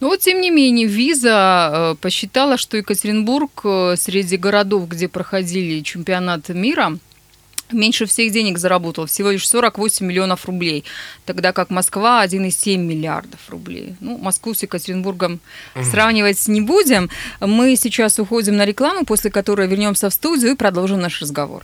Но 0.01 0.07
вот, 0.09 0.19
тем 0.19 0.41
не 0.41 0.51
менее, 0.51 0.87
Виза 0.87 1.71
э, 1.71 1.95
посчитала, 2.01 2.57
что 2.57 2.77
Екатеринбург 2.77 3.61
э, 3.63 3.95
среди 3.97 4.37
городов, 4.37 4.89
где 4.89 5.07
проходили 5.07 5.81
чемпионат 5.81 6.49
мира, 6.49 6.97
меньше 7.71 8.05
всех 8.05 8.31
денег 8.33 8.57
заработал, 8.57 9.05
всего 9.05 9.31
лишь 9.31 9.47
48 9.47 10.05
миллионов 10.05 10.45
рублей, 10.45 10.83
тогда 11.25 11.53
как 11.53 11.69
Москва 11.69 12.25
1,7 12.25 12.77
миллиардов 12.77 13.39
рублей. 13.49 13.95
Ну, 14.01 14.17
Москву 14.17 14.53
с 14.53 14.63
Екатеринбургом 14.63 15.39
сравнивать 15.83 16.47
не 16.47 16.61
будем. 16.61 17.09
Мы 17.39 17.75
сейчас 17.77 18.19
уходим 18.19 18.57
на 18.57 18.65
рекламу, 18.65 19.05
после 19.05 19.31
которой 19.31 19.67
вернемся 19.67 20.09
в 20.09 20.13
студию 20.13 20.51
и 20.51 20.55
продолжим 20.55 20.99
наш 20.99 21.21
разговор. 21.21 21.63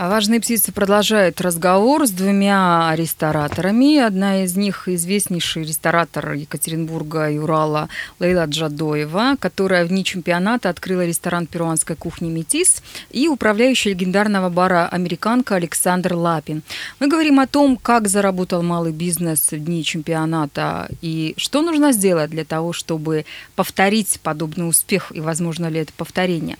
Важные 0.00 0.40
птицы 0.40 0.70
продолжают 0.70 1.40
разговор 1.40 2.06
с 2.06 2.12
двумя 2.12 2.94
рестораторами. 2.94 3.98
Одна 3.98 4.44
из 4.44 4.54
них 4.54 4.86
известнейший 4.86 5.64
ресторатор 5.64 6.34
Екатеринбурга 6.34 7.28
и 7.28 7.38
Урала 7.38 7.88
Лейла 8.20 8.46
Джадоева, 8.46 9.34
которая 9.40 9.84
в 9.84 9.88
дни 9.88 10.04
чемпионата 10.04 10.68
открыла 10.68 11.04
ресторан 11.04 11.48
перуанской 11.48 11.96
кухни 11.96 12.30
«Метис», 12.30 12.80
и 13.10 13.26
управляющий 13.26 13.90
легендарного 13.90 14.50
бара 14.50 14.86
«Американка» 14.86 15.56
Александр 15.56 16.14
Лапин. 16.14 16.62
Мы 17.00 17.08
говорим 17.08 17.40
о 17.40 17.48
том, 17.48 17.76
как 17.76 18.06
заработал 18.06 18.62
малый 18.62 18.92
бизнес 18.92 19.50
в 19.50 19.58
дни 19.58 19.82
чемпионата 19.82 20.88
и 21.02 21.34
что 21.36 21.60
нужно 21.60 21.90
сделать 21.90 22.30
для 22.30 22.44
того, 22.44 22.72
чтобы 22.72 23.24
повторить 23.56 24.20
подобный 24.22 24.68
успех 24.68 25.10
и 25.12 25.20
возможно 25.20 25.66
ли 25.66 25.80
это 25.80 25.92
повторение. 25.96 26.56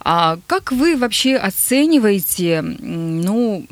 А 0.00 0.38
как 0.48 0.72
вы 0.72 0.96
вообще 0.96 1.36
оцениваете, 1.36 2.71
ну, 2.80 3.66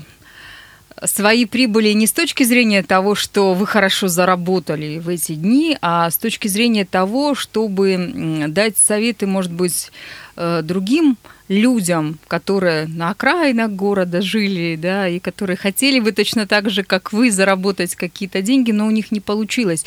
свои 1.05 1.45
прибыли 1.47 1.91
не 1.93 2.07
с 2.07 2.13
точки 2.13 2.43
зрения 2.45 2.83
того, 2.83 3.15
что 3.15 3.55
вы 3.55 3.67
хорошо 3.67 4.09
заработали 4.09 4.99
в 4.99 5.09
эти 5.09 5.35
дни, 5.35 5.77
а 5.81 6.11
с 6.11 6.17
точки 6.17 6.49
зрения 6.49 6.85
того, 6.85 7.35
чтобы 7.35 8.47
дать 8.49 8.77
советы, 8.77 9.27
может 9.27 9.53
быть, 9.53 9.91
э, 10.37 10.63
другим 10.63 11.17
людям, 11.49 12.19
которые 12.29 12.87
на 12.87 13.11
окраинах 13.11 13.73
города 13.73 14.23
жили, 14.23 14.77
да, 14.77 15.09
и 15.09 15.19
которые 15.19 15.57
хотели 15.57 15.99
бы 15.99 16.13
точно 16.13 16.47
так 16.47 16.71
же, 16.71 16.85
как 16.85 17.13
вы, 17.13 17.33
заработать 17.33 17.97
какие-то 17.97 18.41
деньги, 18.41 18.71
но 18.71 18.87
у 18.87 18.91
них 18.91 19.11
не 19.11 19.21
получилось. 19.21 19.85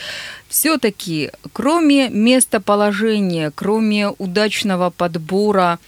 Все-таки, 0.50 1.32
кроме 1.54 2.10
местоположения, 2.10 3.52
кроме 3.56 4.10
удачного 4.10 4.90
подбора 4.90 5.80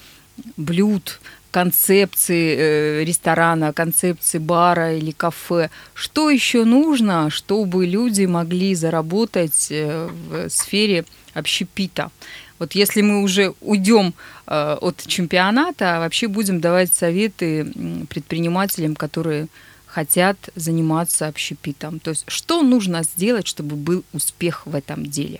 блюд, 0.55 1.19
концепции 1.55 2.57
э, 2.57 3.03
ресторана, 3.05 3.71
концепции 3.71 4.39
бара 4.39 4.97
или 4.97 5.11
кафе. 5.11 5.69
Что 5.93 6.29
еще 6.29 6.65
нужно, 6.65 7.29
чтобы 7.29 7.85
люди 7.85 8.25
могли 8.25 8.75
заработать 8.75 9.67
э, 9.69 10.09
в 10.27 10.49
сфере 10.49 11.05
общепита? 11.33 12.11
Вот 12.59 12.75
если 12.75 13.01
мы 13.01 13.23
уже 13.23 13.53
уйдем 13.61 14.13
э, 14.47 14.77
от 14.81 15.07
чемпионата, 15.07 15.95
а 15.95 15.99
вообще 15.99 16.27
будем 16.27 16.59
давать 16.59 16.93
советы 16.93 17.71
предпринимателям, 18.09 18.93
которые 18.97 19.47
хотят 19.87 20.37
заниматься 20.55 21.27
общепитом. 21.27 21.99
То 21.99 22.09
есть 22.11 22.25
что 22.27 22.63
нужно 22.63 23.03
сделать, 23.03 23.47
чтобы 23.47 23.77
был 23.77 24.03
успех 24.11 24.65
в 24.65 24.75
этом 24.75 25.05
деле? 25.05 25.39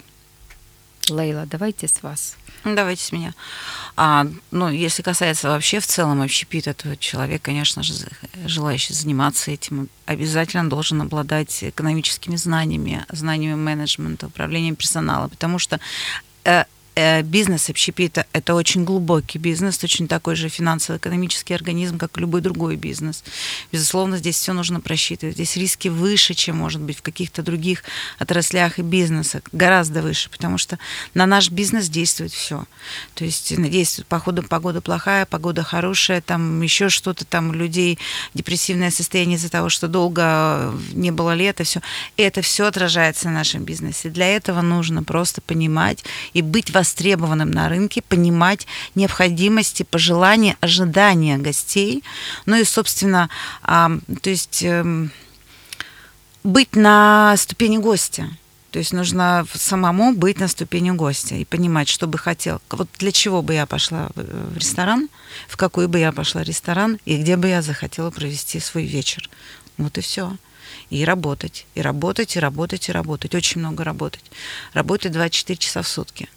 Лейла, 1.09 1.45
давайте 1.45 1.89
с 1.89 2.01
вас. 2.03 2.37
Давайте 2.65 3.03
с 3.03 3.11
меня. 3.11 3.33
А, 3.95 4.25
ну, 4.49 4.69
если 4.69 5.03
касается 5.03 5.49
вообще 5.49 5.79
в 5.79 5.85
целом 5.85 6.21
общепита, 6.21 6.73
то 6.73 6.97
человек, 6.97 7.43
конечно 7.43 7.83
же, 7.83 7.93
желающий 8.45 8.93
заниматься 8.93 9.51
этим, 9.51 9.87
обязательно 10.07 10.67
должен 10.67 11.01
обладать 11.01 11.63
экономическими 11.63 12.35
знаниями, 12.35 13.05
знаниями 13.09 13.55
менеджмента, 13.55 14.27
управления 14.27 14.73
персоналом, 14.73 15.29
потому 15.29 15.59
что 15.59 15.79
э, 16.43 16.65
бизнес 16.95 17.69
общепита– 17.69 18.25
это 18.33 18.55
очень 18.55 18.85
глубокий 18.85 19.37
бизнес, 19.37 19.83
очень 19.83 20.07
такой 20.07 20.35
же 20.35 20.47
финансово-экономический 20.47 21.53
организм, 21.53 21.97
как 21.97 22.17
любой 22.17 22.41
другой 22.41 22.77
бизнес. 22.77 23.23
Безусловно, 23.71 24.17
здесь 24.17 24.37
все 24.37 24.53
нужно 24.53 24.79
просчитывать. 24.79 25.35
Здесь 25.35 25.57
риски 25.57 25.89
выше, 25.89 26.33
чем, 26.33 26.57
может 26.57 26.81
быть, 26.81 26.99
в 26.99 27.01
каких-то 27.01 27.43
других 27.43 27.83
отраслях 28.17 28.79
и 28.79 28.81
бизнесах, 28.81 29.41
гораздо 29.51 30.01
выше, 30.01 30.29
потому 30.29 30.57
что 30.57 30.79
на 31.13 31.25
наш 31.25 31.51
бизнес 31.51 31.89
действует 31.89 32.31
все. 32.31 32.65
То 33.13 33.25
есть 33.25 33.53
действует, 33.55 34.07
походу, 34.07 34.43
погода 34.43 34.79
плохая, 34.81 35.25
погода 35.25 35.63
хорошая, 35.63 36.21
там 36.21 36.61
еще 36.61 36.89
что-то, 36.89 37.25
там 37.25 37.49
у 37.49 37.53
людей 37.53 37.99
депрессивное 38.33 38.91
состояние 38.91 39.37
из-за 39.37 39.49
того, 39.49 39.69
что 39.69 39.87
долго 39.87 40.73
не 40.93 41.11
было 41.11 41.33
лета, 41.33 41.65
все. 41.65 41.81
Это 42.15 42.41
все 42.41 42.65
отражается 42.65 43.25
на 43.25 43.33
нашем 43.33 43.63
бизнесе. 43.63 44.09
Для 44.09 44.27
этого 44.27 44.61
нужно 44.61 45.03
просто 45.03 45.41
понимать 45.41 46.05
и 46.33 46.41
быть 46.41 46.71
востребованным 46.71 46.84
на 47.45 47.69
рынке, 47.69 48.01
понимать 48.01 48.67
необходимости, 48.95 49.83
пожелания, 49.83 50.57
ожидания 50.61 51.37
гостей. 51.37 52.03
Ну 52.45 52.55
и, 52.55 52.63
собственно, 52.63 53.29
то 53.63 54.29
есть 54.29 54.63
эм, 54.63 55.11
быть 56.43 56.75
на 56.75 57.35
ступени 57.37 57.77
гостя. 57.77 58.29
То 58.75 58.79
есть 58.79 58.91
нужно 58.91 59.47
самому 59.53 60.13
быть 60.13 60.37
на 60.37 60.49
ступени 60.49 60.91
гостя 60.91 61.35
и 61.35 61.45
понимать, 61.45 61.87
что 61.87 62.07
бы 62.07 62.17
хотел. 62.17 62.61
Вот 62.69 62.89
для 62.99 63.13
чего 63.13 63.41
бы 63.41 63.53
я 63.53 63.65
пошла 63.65 64.09
в 64.15 64.57
ресторан, 64.57 65.07
в 65.47 65.55
какой 65.55 65.87
бы 65.87 65.97
я 65.99 66.11
пошла 66.11 66.43
ресторан 66.43 66.99
и 67.05 67.15
где 67.15 67.37
бы 67.37 67.47
я 67.47 67.61
захотела 67.61 68.11
провести 68.11 68.59
свой 68.59 68.83
вечер. 68.83 69.29
Вот 69.77 69.97
и 69.97 70.01
все. 70.01 70.35
И 70.89 71.05
работать, 71.05 71.65
и 71.73 71.81
работать, 71.81 72.35
и 72.35 72.39
работать, 72.41 72.89
и 72.89 72.91
работать. 72.91 73.33
Очень 73.33 73.61
много 73.61 73.85
работать. 73.85 74.29
Работать 74.73 75.13
24 75.13 75.57
часа 75.57 75.81
в 75.81 75.87
сутки. 75.87 76.27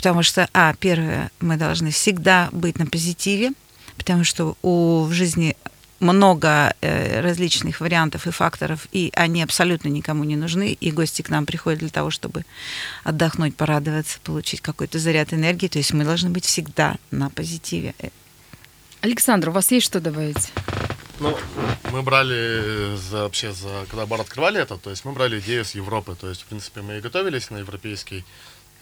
Потому 0.00 0.22
что, 0.22 0.48
а, 0.54 0.72
первое, 0.80 1.30
мы 1.40 1.58
должны 1.58 1.90
всегда 1.90 2.48
быть 2.52 2.78
на 2.78 2.86
позитиве, 2.86 3.50
потому 3.98 4.24
что 4.24 4.56
у, 4.62 5.04
в 5.04 5.12
жизни 5.12 5.58
много 5.98 6.74
э, 6.80 7.20
различных 7.20 7.82
вариантов 7.82 8.26
и 8.26 8.30
факторов, 8.30 8.88
и 8.92 9.12
они 9.14 9.42
абсолютно 9.42 9.88
никому 9.88 10.24
не 10.24 10.36
нужны, 10.36 10.72
и 10.72 10.90
гости 10.90 11.20
к 11.20 11.28
нам 11.28 11.44
приходят 11.44 11.80
для 11.80 11.90
того, 11.90 12.08
чтобы 12.10 12.46
отдохнуть, 13.04 13.54
порадоваться, 13.56 14.20
получить 14.24 14.62
какой-то 14.62 14.98
заряд 14.98 15.34
энергии, 15.34 15.68
то 15.68 15.76
есть 15.76 15.92
мы 15.92 16.04
должны 16.04 16.30
быть 16.30 16.46
всегда 16.46 16.96
на 17.10 17.28
позитиве. 17.28 17.94
Александр, 19.02 19.50
у 19.50 19.52
вас 19.52 19.70
есть 19.70 19.84
что 19.84 20.00
добавить? 20.00 20.50
Ну, 21.18 21.36
мы 21.92 22.00
брали 22.00 22.96
за, 22.96 23.24
вообще, 23.24 23.52
за, 23.52 23.84
когда 23.90 24.06
бар 24.06 24.22
открывали 24.22 24.62
это, 24.62 24.78
то 24.78 24.88
есть 24.88 25.04
мы 25.04 25.12
брали 25.12 25.40
идею 25.40 25.66
с 25.66 25.74
Европы, 25.74 26.16
то 26.18 26.30
есть, 26.30 26.40
в 26.40 26.46
принципе, 26.46 26.80
мы 26.80 26.96
и 26.96 27.00
готовились 27.02 27.50
на 27.50 27.58
европейский 27.58 28.24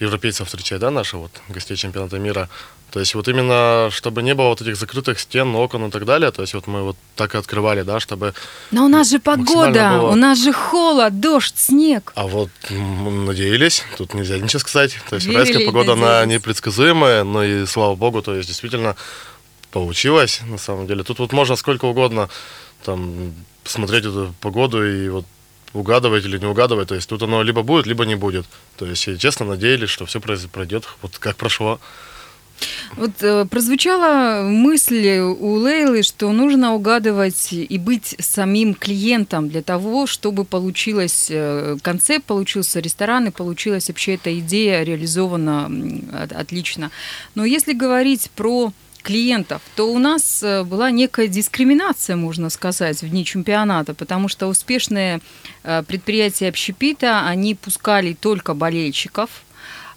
европейцев 0.00 0.46
встречать, 0.46 0.80
да, 0.80 0.90
наши 0.90 1.16
вот 1.16 1.30
гостей 1.48 1.76
чемпионата 1.76 2.18
мира. 2.18 2.48
То 2.90 3.00
есть 3.00 3.14
вот 3.14 3.28
именно, 3.28 3.90
чтобы 3.92 4.22
не 4.22 4.34
было 4.34 4.48
вот 4.48 4.62
этих 4.62 4.76
закрытых 4.76 5.20
стен, 5.20 5.54
окон 5.54 5.86
и 5.86 5.90
так 5.90 6.06
далее, 6.06 6.30
то 6.30 6.40
есть 6.40 6.54
вот 6.54 6.66
мы 6.66 6.82
вот 6.82 6.96
так 7.16 7.34
и 7.34 7.38
открывали, 7.38 7.82
да, 7.82 8.00
чтобы... 8.00 8.32
Но 8.70 8.86
у 8.86 8.88
нас 8.88 9.10
же 9.10 9.18
погода, 9.18 9.98
было... 9.98 10.10
у 10.10 10.14
нас 10.14 10.42
же 10.42 10.52
холод, 10.52 11.20
дождь, 11.20 11.58
снег. 11.58 12.12
А 12.14 12.26
вот 12.26 12.50
надеялись, 12.70 13.84
тут 13.98 14.14
нельзя 14.14 14.38
ничего 14.38 14.60
сказать. 14.60 14.96
То 15.10 15.16
есть 15.16 15.26
Верили, 15.26 15.66
погода, 15.66 15.94
надеялись. 15.94 16.22
она 16.22 16.24
непредсказуемая, 16.34 17.24
но 17.24 17.44
и 17.44 17.66
слава 17.66 17.94
богу, 17.94 18.22
то 18.22 18.34
есть 18.34 18.48
действительно 18.48 18.96
получилось, 19.70 20.40
на 20.46 20.56
самом 20.56 20.86
деле. 20.86 21.04
Тут 21.04 21.18
вот 21.18 21.32
можно 21.32 21.56
сколько 21.56 21.84
угодно 21.84 22.30
там 22.84 23.34
смотреть 23.64 24.06
эту 24.06 24.34
погоду 24.40 24.86
и 24.86 25.08
вот 25.10 25.26
угадывать 25.72 26.24
или 26.24 26.38
не 26.38 26.46
угадывать. 26.46 26.88
То 26.88 26.94
есть 26.94 27.08
тут 27.08 27.22
оно 27.22 27.42
либо 27.42 27.62
будет, 27.62 27.86
либо 27.86 28.04
не 28.04 28.16
будет. 28.16 28.46
То 28.76 28.86
есть, 28.86 29.08
честно 29.18 29.46
надеялись, 29.46 29.90
что 29.90 30.06
все 30.06 30.20
пройдет 30.20 30.84
вот 31.02 31.18
как 31.18 31.36
прошло. 31.36 31.80
Вот 32.96 33.22
э, 33.22 33.44
прозвучала 33.44 34.42
мысль 34.42 35.18
у 35.18 35.54
Лейлы, 35.54 36.02
что 36.02 36.32
нужно 36.32 36.74
угадывать 36.74 37.52
и 37.52 37.78
быть 37.78 38.16
самим 38.18 38.74
клиентом 38.74 39.48
для 39.48 39.62
того, 39.62 40.06
чтобы 40.06 40.44
получилось 40.44 41.28
э, 41.30 41.76
концепт, 41.82 42.24
получился 42.24 42.80
ресторан 42.80 43.26
и 43.26 43.30
получилась 43.30 43.88
вообще 43.88 44.14
эта 44.14 44.36
идея 44.40 44.82
реализована 44.82 45.70
отлично. 46.34 46.90
Но 47.34 47.44
если 47.44 47.72
говорить 47.72 48.30
про 48.34 48.72
клиентов, 49.02 49.62
то 49.76 49.92
у 49.92 49.98
нас 49.98 50.42
э, 50.42 50.64
была 50.64 50.90
некая 50.90 51.28
дискриминация, 51.28 52.16
можно 52.16 52.50
сказать, 52.50 53.02
в 53.02 53.08
дни 53.08 53.24
чемпионата, 53.24 53.94
потому 53.94 54.28
что 54.28 54.46
успешные 54.46 55.20
э, 55.64 55.82
предприятия 55.82 56.48
общепита, 56.48 57.26
они 57.26 57.54
пускали 57.54 58.14
только 58.14 58.54
болельщиков, 58.54 59.30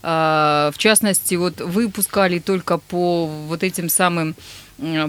э, 0.04 0.72
в 0.74 0.78
частности, 0.78 1.36
вот 1.36 1.62
вы 1.62 1.90
пускали 1.90 2.40
только 2.40 2.78
по 2.78 3.26
вот 3.26 3.64
этим 3.64 3.90
самым 3.90 4.36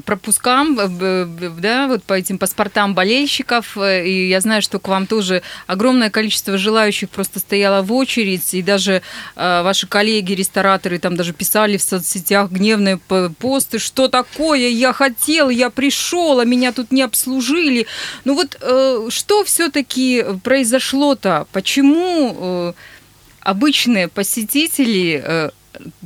пропускам, 0.05 0.77
да, 0.77 1.87
вот 1.89 2.03
по 2.05 2.15
этим 2.15 2.39
паспортам 2.39 2.95
болельщиков. 2.95 3.77
Э, 3.77 4.07
и 4.07 4.29
я 4.29 4.41
знаю, 4.41 4.63
что 4.63 4.79
к 4.79 4.89
вам 4.89 5.07
тоже 5.07 5.43
огромное 5.67 6.11
количество 6.11 6.59
желающих 6.59 7.11
просто 7.11 7.39
стояло 7.39 7.83
в 7.83 7.93
очередь. 7.93 8.55
И 8.55 8.63
даже 8.63 9.03
э, 9.37 9.63
ваши 9.63 9.87
коллеги, 9.87 10.33
рестораторы, 10.33 10.99
там 10.99 11.17
даже 11.17 11.33
писали 11.33 11.77
в 11.77 11.83
соцсетях 11.83 12.51
гневные 12.51 12.99
посты, 12.99 13.79
что 13.79 14.09
такое, 14.09 14.69
я 14.69 14.93
хотел, 14.93 15.49
я 15.49 15.71
пришел, 15.71 16.41
а 16.41 16.45
меня 16.45 16.73
тут 16.73 16.93
не 16.93 17.03
обслужили. 17.03 17.87
Ну 18.25 18.35
вот 18.35 18.59
э, 18.61 19.09
что 19.11 19.45
все-таки 19.45 20.25
произошло-то? 20.45 21.47
Почему 21.53 22.37
э, 22.39 22.73
обычные 23.41 24.09
посетители 24.09 25.23
э, 25.25 25.51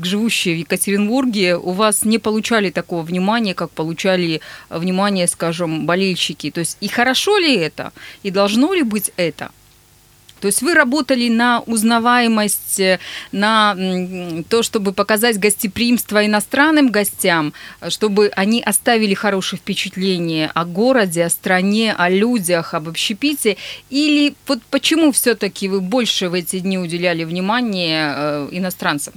живущие 0.01 0.55
в 0.55 0.59
Екатеринбурге, 0.59 1.57
у 1.57 1.73
вас 1.73 2.05
не 2.05 2.19
получали 2.19 2.71
такого 2.71 3.03
внимания, 3.03 3.55
как 3.55 3.71
получали 3.71 4.41
внимание, 4.71 5.27
скажем, 5.27 5.87
болельщики. 5.87 6.51
То 6.51 6.61
есть 6.61 6.77
и 6.81 6.89
хорошо 6.89 7.39
ли 7.39 7.55
это, 7.55 7.93
и 8.23 8.31
должно 8.31 8.73
ли 8.75 8.83
быть 8.83 9.13
это? 9.17 9.51
То 10.41 10.49
есть 10.49 10.63
вы 10.63 10.75
работали 10.75 11.29
на 11.29 11.61
узнаваемость, 11.61 12.81
на 13.33 13.75
то, 14.49 14.63
чтобы 14.63 14.93
показать 14.93 15.39
гостеприимство 15.39 16.25
иностранным 16.25 16.91
гостям, 16.91 17.53
чтобы 17.89 18.31
они 18.37 18.63
оставили 18.63 19.15
хорошее 19.15 19.59
впечатление 19.59 20.51
о 20.55 20.65
городе, 20.65 21.25
о 21.25 21.31
стране, 21.31 21.95
о 21.97 22.11
людях, 22.11 22.75
об 22.75 22.89
общепите? 22.89 23.57
Или 23.89 24.35
вот 24.47 24.63
почему 24.71 25.11
все-таки 25.13 25.69
вы 25.69 25.81
больше 25.81 26.29
в 26.29 26.35
эти 26.35 26.59
дни 26.59 26.79
уделяли 26.79 27.25
внимание 27.25 28.13
э, 28.15 28.49
иностранцам? 28.53 29.15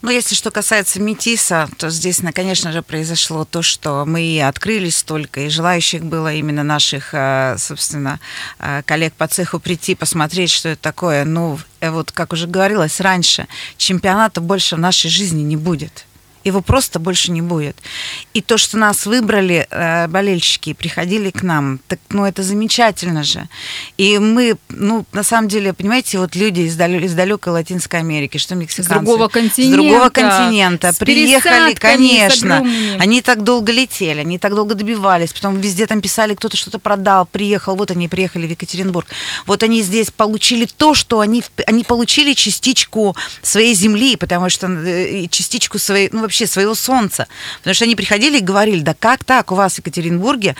Ну, 0.00 0.10
если 0.10 0.34
что 0.34 0.50
касается 0.50 1.00
Метиса, 1.00 1.68
то 1.76 1.90
здесь, 1.90 2.20
конечно 2.34 2.72
же, 2.72 2.82
произошло 2.82 3.44
то, 3.44 3.62
что 3.62 4.04
мы 4.06 4.40
открылись 4.42 5.02
только, 5.02 5.40
и 5.40 5.48
желающих 5.48 6.04
было 6.04 6.32
именно 6.32 6.62
наших, 6.62 7.10
э, 7.12 7.56
собственно, 7.58 8.20
э, 8.58 8.82
коллег 8.84 9.12
по 9.14 9.26
цеху 9.26 9.58
прийти, 9.58 9.94
посмотреть, 9.94 10.50
что 10.50 10.68
это 10.70 10.80
такое. 10.80 11.24
Ну, 11.24 11.58
э, 11.80 11.90
вот, 11.90 12.12
как 12.12 12.32
уже 12.32 12.46
говорилось 12.46 13.00
раньше, 13.00 13.48
чемпионата 13.76 14.40
больше 14.40 14.76
в 14.76 14.78
нашей 14.78 15.10
жизни 15.10 15.42
не 15.42 15.56
будет 15.56 16.07
его 16.48 16.60
просто 16.60 16.98
больше 16.98 17.30
не 17.30 17.42
будет. 17.42 17.76
И 18.34 18.40
то, 18.42 18.58
что 18.58 18.76
нас 18.78 19.06
выбрали 19.06 19.66
э, 19.70 20.08
болельщики, 20.08 20.72
приходили 20.72 21.30
к 21.30 21.42
нам, 21.42 21.80
так, 21.88 21.98
ну, 22.10 22.24
это 22.24 22.42
замечательно 22.42 23.22
же. 23.22 23.48
И 23.96 24.18
мы, 24.18 24.56
ну, 24.68 25.06
на 25.12 25.22
самом 25.22 25.48
деле, 25.48 25.72
понимаете, 25.72 26.18
вот 26.18 26.34
люди 26.34 26.62
из, 26.62 26.76
далек, 26.76 27.02
из 27.02 27.14
далекой 27.14 27.52
Латинской 27.52 28.00
Америки, 28.00 28.38
что 28.38 28.54
мексиканцы. 28.54 28.92
С 28.92 28.96
другого 28.96 29.28
континента. 29.28 29.62
С 29.62 29.74
другого 29.74 30.08
континента. 30.10 30.92
С 30.92 30.98
приехали, 30.98 31.74
конечно. 31.74 32.66
Они 32.98 33.22
так 33.22 33.44
долго 33.44 33.72
летели, 33.72 34.20
они 34.20 34.38
так 34.38 34.54
долго 34.54 34.74
добивались, 34.74 35.32
потом 35.32 35.60
везде 35.60 35.86
там 35.86 36.00
писали, 36.00 36.34
кто-то 36.34 36.56
что-то 36.56 36.78
продал, 36.78 37.26
приехал, 37.26 37.76
вот 37.76 37.90
они 37.90 38.08
приехали 38.08 38.46
в 38.46 38.50
Екатеринбург. 38.50 39.06
Вот 39.46 39.62
они 39.62 39.82
здесь 39.82 40.10
получили 40.10 40.66
то, 40.66 40.94
что 40.94 41.20
они, 41.20 41.42
они 41.66 41.84
получили 41.84 42.32
частичку 42.34 43.16
своей 43.42 43.74
земли, 43.74 44.16
потому 44.16 44.48
что 44.50 44.66
э, 44.66 45.26
частичку 45.28 45.78
своей, 45.78 46.08
ну, 46.12 46.28
вообще 46.38 46.46
своего 46.46 46.74
солнца. 46.74 47.26
Потому 47.58 47.74
что 47.74 47.84
они 47.84 47.96
приходили 47.96 48.38
и 48.38 48.42
говорили, 48.42 48.80
да 48.80 48.94
как 48.94 49.24
так? 49.24 49.50
У 49.50 49.54
вас 49.54 49.74
в 49.74 49.78
Екатеринбурге 49.78 50.54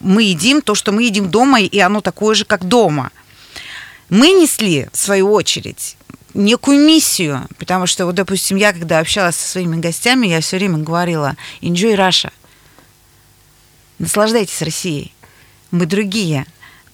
мы 0.00 0.22
едим 0.22 0.62
то, 0.62 0.74
что 0.74 0.92
мы 0.92 1.04
едим 1.04 1.28
дома, 1.28 1.60
и 1.60 1.78
оно 1.80 2.00
такое 2.00 2.34
же, 2.34 2.44
как 2.44 2.64
дома. 2.64 3.10
Мы 4.10 4.30
несли, 4.30 4.88
в 4.92 4.96
свою 4.96 5.32
очередь, 5.32 5.96
некую 6.34 6.78
миссию, 6.78 7.46
потому 7.58 7.86
что, 7.86 8.06
вот, 8.06 8.14
допустим, 8.14 8.56
я, 8.56 8.72
когда 8.72 9.00
общалась 9.00 9.36
со 9.36 9.48
своими 9.48 9.80
гостями, 9.80 10.28
я 10.28 10.40
все 10.40 10.56
время 10.56 10.78
говорила, 10.78 11.34
enjoy 11.62 11.96
Russia, 11.96 12.30
наслаждайтесь 13.98 14.62
Россией, 14.62 15.12
мы 15.72 15.86
другие, 15.86 16.46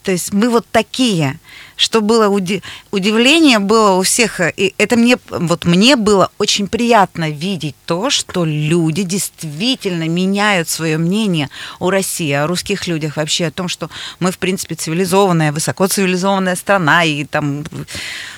то 0.03 0.13
есть 0.13 0.33
мы 0.33 0.49
вот 0.49 0.67
такие, 0.73 1.39
что 1.77 2.01
было 2.01 2.29
уди- 2.29 2.63
удивление 2.91 3.59
было 3.59 3.93
у 3.93 4.03
всех, 4.03 4.41
и 4.41 4.75
это 4.79 4.97
мне 4.97 5.17
вот 5.29 5.65
мне 5.65 5.97
было 5.97 6.31
очень 6.39 6.69
приятно 6.69 7.31
видеть 7.31 7.75
то, 7.87 8.11
что 8.11 8.45
люди 8.45 9.03
действительно 9.03 10.09
меняют 10.09 10.69
свое 10.69 10.99
мнение 10.99 11.51
о 11.79 11.91
России, 11.91 12.33
о 12.33 12.47
русских 12.47 12.87
людях 12.87 13.17
вообще, 13.17 13.47
о 13.47 13.51
том, 13.51 13.69
что 13.69 13.91
мы 14.21 14.31
в 14.31 14.39
принципе 14.39 14.75
цивилизованная, 14.75 15.53
высоко 15.53 15.87
цивилизованная 15.87 16.57
страна 16.57 17.05
и 17.05 17.25
там 17.25 17.65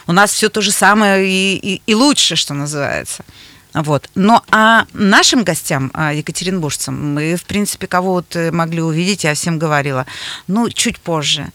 у 0.07 0.13
нас 0.13 0.33
все 0.33 0.49
то 0.49 0.61
же 0.61 0.73
самое 0.73 1.27
и, 1.27 1.57
и, 1.57 1.83
и 1.87 1.95
лучше, 1.95 2.37
что 2.37 2.55
называется. 2.55 3.25
Вот. 3.77 4.09
Но 4.15 4.43
а 4.51 4.87
нашим 4.95 5.45
гостям, 5.45 5.91
а, 5.93 6.15
екатеринбуржцам, 6.15 7.15
мы, 7.15 7.37
в 7.37 7.45
принципе, 7.45 7.87
кого 7.87 8.15
вот 8.15 8.35
э, 8.35 8.51
могли 8.51 8.81
увидеть, 8.81 9.25
я 9.25 9.35
всем 9.35 9.59
говорила, 9.59 10.07
ну, 10.47 10.71
чуть 10.71 10.99
позже. 10.99 11.49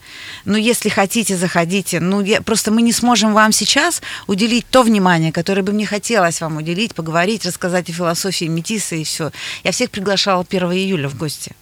Ну, 0.45 0.55
если 0.55 0.89
хотите, 0.89 1.36
заходите. 1.36 1.99
Ну, 1.99 2.21
я, 2.21 2.41
просто 2.41 2.69
мы 2.69 2.84
не 2.84 2.93
сможем 2.93 3.34
вам 3.34 3.51
сейчас 3.51 4.03
уделить 4.27 4.67
то 4.69 4.84
внимание, 4.84 5.31
которое 5.31 5.63
бы 5.63 5.71
мне 5.71 5.88
хотелось 5.88 6.41
вам 6.41 6.57
уделить, 6.57 6.93
поговорить, 6.93 7.43
рассказать 7.43 7.89
о 7.89 7.93
философии 7.93 8.45
метиса 8.45 8.95
и 8.95 9.03
все. 9.03 9.31
Я 9.63 9.71
всех 9.71 9.89
приглашала 9.89 10.45
1 10.47 10.71
июля 10.73 11.10
в 11.10 11.17
гости 11.17 11.53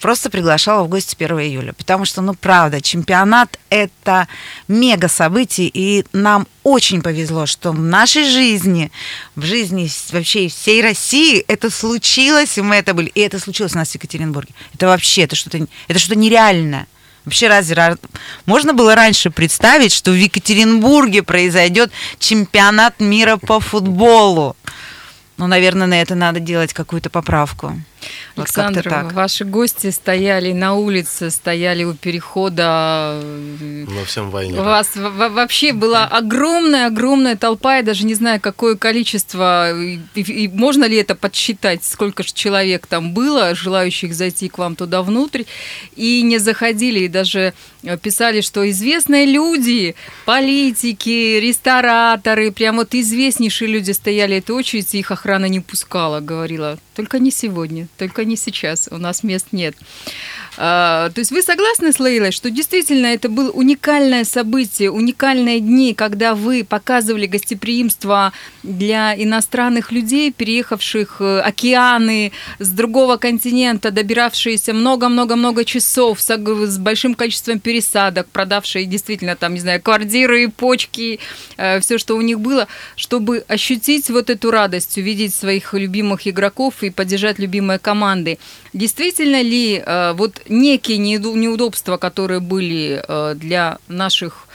просто 0.00 0.30
приглашала 0.30 0.82
в 0.82 0.88
гости 0.88 1.14
1 1.18 1.38
июля. 1.40 1.72
Потому 1.72 2.04
что, 2.04 2.22
ну, 2.22 2.34
правда, 2.34 2.80
чемпионат— 2.80 3.58
это 3.70 4.26
мега 4.66 5.08
событие, 5.08 5.70
и 5.72 6.04
нам 6.12 6.46
очень 6.62 7.02
повезло, 7.02 7.46
что 7.46 7.72
в 7.72 7.78
нашей 7.78 8.24
жизни, 8.24 8.90
в 9.36 9.44
жизни 9.44 9.88
вообще 10.10 10.48
всей 10.48 10.82
России 10.82 11.44
это 11.46 11.70
случилось, 11.70 12.58
и 12.58 12.62
мы 12.62 12.76
это 12.76 12.94
были. 12.94 13.08
И 13.08 13.20
это 13.20 13.38
случилось 13.38 13.74
у 13.74 13.78
нас 13.78 13.90
в 13.90 13.94
Екатеринбурге. 13.94 14.52
Это 14.74 14.86
вообще, 14.86 15.22
это 15.22 15.36
что-то, 15.36 15.66
это 15.88 15.98
что-то 15.98 16.18
нереальное. 16.18 16.86
Вообще 17.24 17.48
разве 17.48 17.96
можно 18.46 18.72
было 18.72 18.94
раньше 18.94 19.30
представить, 19.30 19.92
что 19.92 20.10
в 20.10 20.14
Екатеринбурге 20.14 21.22
произойдет 21.22 21.92
чемпионат 22.18 22.98
мира 22.98 23.36
по 23.36 23.60
футболу? 23.60 24.56
Ну, 25.36 25.46
наверное, 25.46 25.86
на 25.86 26.00
это 26.00 26.14
надо 26.14 26.40
делать 26.40 26.72
какую-то 26.72 27.10
поправку. 27.10 27.74
Александр, 28.36 28.82
вот 28.84 28.90
так. 28.90 29.12
ваши 29.12 29.44
гости 29.44 29.90
стояли 29.90 30.52
на 30.52 30.74
улице, 30.74 31.30
стояли 31.30 31.84
у 31.84 31.94
перехода. 31.94 33.20
На 33.60 34.04
всем 34.04 34.30
войне. 34.30 34.58
У 34.58 34.62
вас 34.62 34.90
вообще 34.94 35.72
была 35.72 36.06
огромная-огромная 36.06 37.36
толпа, 37.36 37.76
я 37.76 37.82
даже 37.82 38.04
не 38.04 38.14
знаю, 38.14 38.40
какое 38.40 38.76
количество, 38.76 39.72
и, 39.78 40.00
и 40.14 40.48
можно 40.48 40.84
ли 40.84 40.96
это 40.96 41.14
подсчитать, 41.14 41.84
сколько 41.84 42.22
же 42.22 42.32
человек 42.32 42.86
там 42.86 43.12
было, 43.12 43.54
желающих 43.54 44.14
зайти 44.14 44.48
к 44.48 44.58
вам 44.58 44.76
туда 44.76 45.02
внутрь, 45.02 45.44
и 45.96 46.22
не 46.22 46.38
заходили, 46.38 47.00
и 47.00 47.08
даже 47.08 47.52
писали, 48.02 48.40
что 48.40 48.68
известные 48.70 49.26
люди, 49.26 49.94
политики, 50.24 51.38
рестораторы, 51.40 52.52
прям 52.52 52.76
вот 52.76 52.94
известнейшие 52.94 53.68
люди 53.68 53.90
стояли 53.92 54.36
этой 54.36 54.52
очередь, 54.52 54.94
и 54.94 54.98
их 54.98 55.10
охрана 55.10 55.46
не 55.46 55.60
пускала, 55.60 56.20
говорила, 56.20 56.78
только 56.94 57.18
не 57.18 57.30
сегодня, 57.30 57.88
только 57.96 58.24
не 58.24 58.36
сейчас, 58.36 58.88
у 58.90 58.98
нас 58.98 59.22
мест 59.22 59.48
нет. 59.52 59.76
А, 60.62 61.08
то 61.08 61.20
есть 61.20 61.30
вы 61.30 61.40
согласны 61.40 61.90
с 61.90 61.98
Лейлой, 61.98 62.32
что 62.32 62.50
действительно 62.50 63.06
это 63.06 63.30
было 63.30 63.50
уникальное 63.50 64.24
событие, 64.24 64.90
уникальные 64.90 65.60
дни, 65.60 65.94
когда 65.94 66.34
вы 66.34 66.64
показывали 66.64 67.24
гостеприимство 67.24 68.34
для 68.62 69.14
иностранных 69.16 69.90
людей, 69.90 70.30
переехавших 70.30 71.16
э, 71.20 71.40
океаны 71.40 72.32
с 72.58 72.68
другого 72.68 73.16
континента, 73.16 73.90
добиравшиеся 73.90 74.74
много-много-много 74.74 75.64
часов 75.64 76.20
с, 76.20 76.78
большим 76.78 77.14
количеством 77.14 77.58
пересадок, 77.58 78.28
продавшие 78.28 78.84
действительно 78.84 79.36
там, 79.36 79.54
не 79.54 79.60
знаю, 79.60 79.80
квартиры, 79.80 80.50
почки, 80.50 81.20
э, 81.56 81.80
все, 81.80 81.96
что 81.96 82.16
у 82.16 82.20
них 82.20 82.38
было, 82.38 82.68
чтобы 82.96 83.46
ощутить 83.48 84.10
вот 84.10 84.28
эту 84.28 84.50
радость, 84.50 84.98
увидеть 84.98 85.34
своих 85.34 85.72
любимых 85.72 86.28
игроков 86.28 86.82
и 86.82 86.90
поддержать 86.90 87.38
любимые 87.38 87.78
команды. 87.78 88.38
Действительно 88.74 89.40
ли 89.40 89.82
э, 89.82 90.12
вот 90.12 90.42
некие 90.50 90.98
неудобства, 90.98 91.96
которые 91.96 92.40
были 92.40 93.02
э, 93.06 93.34
для 93.36 93.78
наших 93.88 94.46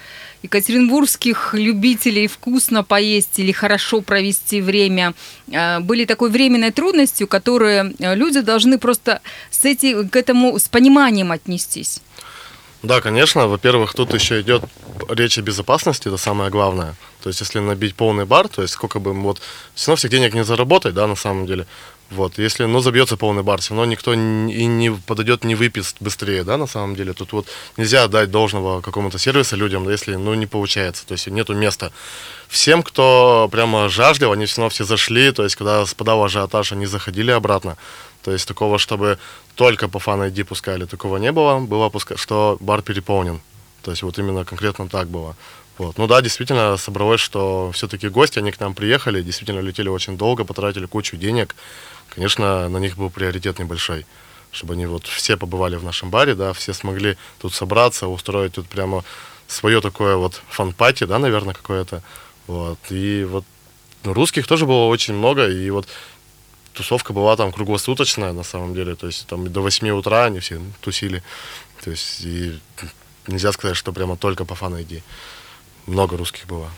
екатеринбургских 0.44 1.54
любителей 1.54 2.28
вкусно 2.28 2.84
поесть 2.84 3.40
или 3.40 3.52
хорошо 3.52 4.02
провести 4.02 4.62
время, 4.62 5.14
э, 5.52 5.80
были 5.80 6.06
такой 6.06 6.30
временной 6.30 6.72
трудностью, 6.72 7.28
которые 7.28 7.94
люди 8.00 8.42
должны 8.42 8.78
просто 8.78 9.22
с 9.50 9.66
эти, 9.66 10.08
к 10.08 10.16
этому 10.16 10.60
с 10.60 10.68
пониманием 10.68 11.32
отнестись? 11.32 12.02
Да, 12.86 13.02
конечно. 13.02 13.48
Во-первых, 13.48 13.94
тут 13.94 14.14
еще 14.14 14.42
идет 14.42 14.64
речь 15.10 15.40
о 15.40 15.42
безопасности, 15.42 16.08
это 16.08 16.18
самое 16.18 16.52
главное. 16.52 16.94
То 17.24 17.30
есть, 17.30 17.42
если 17.42 17.60
набить 17.60 17.96
полный 17.96 18.26
бар, 18.26 18.48
то 18.48 18.62
есть 18.62 18.74
сколько 18.76 19.00
бы 19.00 19.14
вот 19.14 19.42
все 19.74 19.88
равно 19.88 19.98
всех 19.98 20.12
денег 20.12 20.36
не 20.36 20.44
заработать, 20.44 20.94
да, 20.94 21.08
на 21.08 21.16
самом 21.16 21.48
деле. 21.48 21.66
Вот, 22.12 22.38
если, 22.38 22.65
ну, 22.65 22.82
забьется 22.82 23.18
полный 23.18 23.41
бар, 23.41 23.62
все 23.62 23.74
равно 23.74 23.86
никто 23.91 24.13
и 24.13 24.18
не 24.18 24.91
подойдет, 24.91 25.44
не 25.44 25.56
выпьет 25.56 25.96
быстрее, 26.00 26.44
да, 26.44 26.56
на 26.56 26.68
самом 26.68 26.96
деле. 26.96 27.13
Тут 27.13 27.34
вот 27.34 27.48
нельзя 27.78 28.08
дать 28.08 28.30
должного 28.30 28.82
какому-то 28.82 29.18
сервису 29.18 29.56
людям, 29.56 29.89
если, 29.89 30.15
ну, 30.15 30.36
не 30.36 30.46
получается, 30.46 31.06
то 31.08 31.13
есть 31.13 31.28
нету 31.28 31.56
места. 31.56 31.91
Всем, 32.48 32.84
кто 32.84 33.50
прямо 33.52 33.89
жаждал, 33.89 34.34
они 34.34 34.46
все 34.46 34.62
равно 34.62 34.70
все 34.70 34.84
зашли, 34.84 35.32
то 35.32 35.44
есть 35.44 35.56
когда 35.56 35.84
спадал 35.86 36.24
ажиотаж, 36.24 36.74
они 36.74 36.86
заходили 36.86 37.32
обратно. 37.32 37.76
То 38.24 38.32
есть 38.32 38.48
такого, 38.48 38.78
чтобы 38.78 39.18
только 39.56 39.88
по 39.88 40.00
фан 40.00 40.22
ID 40.22 40.44
пускали, 40.44 40.86
такого 40.86 41.18
не 41.18 41.32
было. 41.32 41.60
Было, 41.60 41.91
что 42.15 42.58
бар 42.60 42.82
переполнен. 42.82 43.41
То 43.82 43.91
есть 43.91 44.04
вот 44.04 44.18
именно 44.20 44.46
конкретно 44.46 44.88
так 44.89 45.08
было. 45.08 45.36
Вот. 45.78 45.98
Ну 45.98 46.08
да, 46.08 46.22
действительно 46.22 46.78
собралось, 46.78 47.20
что 47.20 47.72
все-таки 47.74 48.08
гости, 48.10 48.39
они 48.39 48.52
к 48.52 48.60
нам 48.60 48.74
приехали, 48.74 49.22
действительно 49.22 49.60
летели 49.60 49.89
очень 49.89 50.18
долго, 50.18 50.46
потратили 50.46 50.86
кучу 50.86 51.18
денег 51.18 51.56
конечно, 52.15 52.67
на 52.69 52.78
них 52.78 52.97
был 52.97 53.10
приоритет 53.10 53.60
небольшой, 53.60 54.06
чтобы 54.51 54.73
они 54.73 54.86
вот 54.86 55.06
все 55.06 55.38
побывали 55.38 55.75
в 55.75 55.84
нашем 55.84 56.10
баре, 56.10 56.34
да, 56.34 56.54
все 56.54 56.73
смогли 56.73 57.17
тут 57.39 57.54
собраться, 57.54 58.08
устроить 58.08 58.54
тут 58.54 58.67
прямо 58.67 59.04
свое 59.47 59.82
такое 59.82 60.15
вот 60.15 60.41
fan 60.50 60.68
party, 60.68 61.04
да, 61.04 61.19
наверное, 61.19 61.54
какое-то, 61.54 62.01
вот, 62.47 62.80
и 62.89 63.25
вот 63.30 63.45
ну, 64.04 64.13
русских 64.13 64.47
тоже 64.47 64.65
было 64.65 64.86
очень 64.86 65.13
много, 65.13 65.47
и 65.47 65.69
вот 65.69 65.88
тусовка 66.73 67.13
была 67.13 67.36
там 67.36 67.51
круглосуточная, 67.51 68.34
на 68.34 68.43
самом 68.43 68.73
деле, 68.73 68.95
то 68.95 69.08
есть 69.08 69.28
там 69.28 69.51
до 69.51 69.62
8 69.62 69.89
утра 69.89 70.25
они 70.25 70.39
все 70.39 70.62
тусили, 70.82 71.21
то 71.84 71.91
есть 71.91 72.21
и 72.21 72.60
нельзя 73.28 73.51
сказать, 73.51 73.78
что 73.78 73.91
прямо 73.91 74.17
только 74.17 74.45
по 74.45 74.56
фан-айди 74.56 75.04
много 75.88 76.17
русских 76.17 76.48
было. 76.48 76.69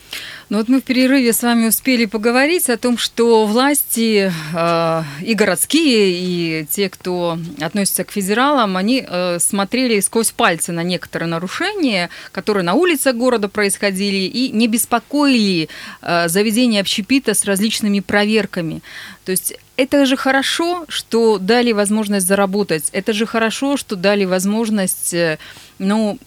Ну 0.50 0.60
вот 0.60 0.70
мы 0.70 0.80
в 0.80 0.84
перерыве 0.84 1.34
с 1.34 1.44
вами 1.44 1.68
успели 1.68 2.06
поговорить 2.06 2.70
о 2.70 2.78
том, 2.78 2.98
что 2.98 3.46
власти 3.46 4.32
э, 4.54 5.04
и 5.22 5.34
городские, 5.34 6.62
и 6.62 6.66
те, 6.66 6.90
кто 6.90 7.38
относится 7.60 8.06
к 8.06 8.12
федералам, 8.12 8.78
они 8.78 9.06
э, 9.06 9.40
смотрели 9.40 10.00
сквозь 10.00 10.32
пальцы 10.32 10.72
на 10.72 10.84
некоторые 10.84 11.28
нарушения, 11.28 12.10
которые 12.32 12.64
на 12.64 12.76
улицах 12.76 13.16
города 13.16 13.50
происходили, 13.50 14.26
и 14.26 14.50
не 14.52 14.68
беспокоили 14.68 15.68
э, 16.02 16.30
заведения 16.30 16.80
общепита 16.80 17.34
с 17.34 17.44
различными 17.44 18.00
проверками. 18.00 18.82
То 19.26 19.32
есть 19.32 19.54
это 19.76 20.06
же 20.06 20.16
хорошо, 20.16 20.86
что 20.88 21.40
дали 21.40 21.74
возможность 21.74 22.26
заработать. 22.26 22.90
Это 22.94 23.12
же 23.12 23.26
хорошо, 23.26 23.76
что 23.76 23.98
дали 23.98 24.24
возможность, 24.24 25.14
э, 25.14 25.40
ну, 25.78 26.18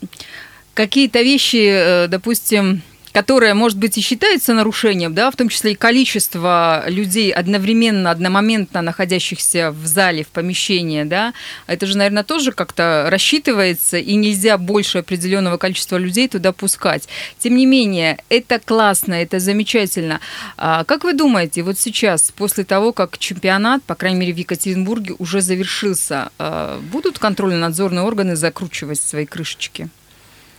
какие-то 0.74 1.22
вещи, 1.22 2.04
э, 2.04 2.08
допустим, 2.08 2.82
которое, 3.12 3.54
может 3.54 3.78
быть, 3.78 3.98
и 3.98 4.00
считается 4.00 4.54
нарушением, 4.54 5.14
да, 5.14 5.30
в 5.30 5.36
том 5.36 5.48
числе 5.48 5.72
и 5.72 5.74
количество 5.74 6.84
людей 6.86 7.32
одновременно, 7.32 8.10
одномоментно 8.10 8.82
находящихся 8.82 9.72
в 9.72 9.86
зале, 9.86 10.24
в 10.24 10.28
помещении, 10.28 11.02
да, 11.02 11.32
это 11.66 11.86
же, 11.86 11.96
наверное, 11.96 12.22
тоже 12.22 12.52
как-то 12.52 13.06
рассчитывается, 13.10 13.98
и 13.98 14.14
нельзя 14.14 14.58
больше 14.58 14.98
определенного 14.98 15.56
количества 15.56 15.96
людей 15.96 16.28
туда 16.28 16.52
пускать. 16.52 17.08
Тем 17.38 17.56
не 17.56 17.66
менее, 17.66 18.18
это 18.28 18.58
классно, 18.58 19.14
это 19.14 19.38
замечательно. 19.38 20.20
А 20.56 20.84
как 20.84 21.04
вы 21.04 21.12
думаете, 21.12 21.62
вот 21.62 21.78
сейчас, 21.78 22.32
после 22.36 22.64
того, 22.64 22.92
как 22.92 23.18
чемпионат, 23.18 23.82
по 23.82 23.94
крайней 23.94 24.20
мере, 24.20 24.32
в 24.32 24.36
Екатеринбурге 24.36 25.14
уже 25.18 25.40
завершился, 25.40 26.30
а, 26.38 26.80
будут 26.92 27.18
контрольно-надзорные 27.18 28.02
органы 28.02 28.36
закручивать 28.36 29.00
свои 29.00 29.26
крышечки? 29.26 29.88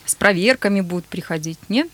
С 0.06 0.16
проверками 0.16 0.82
будут 0.82 1.06
приходить, 1.06 1.60
нет? 1.70 1.88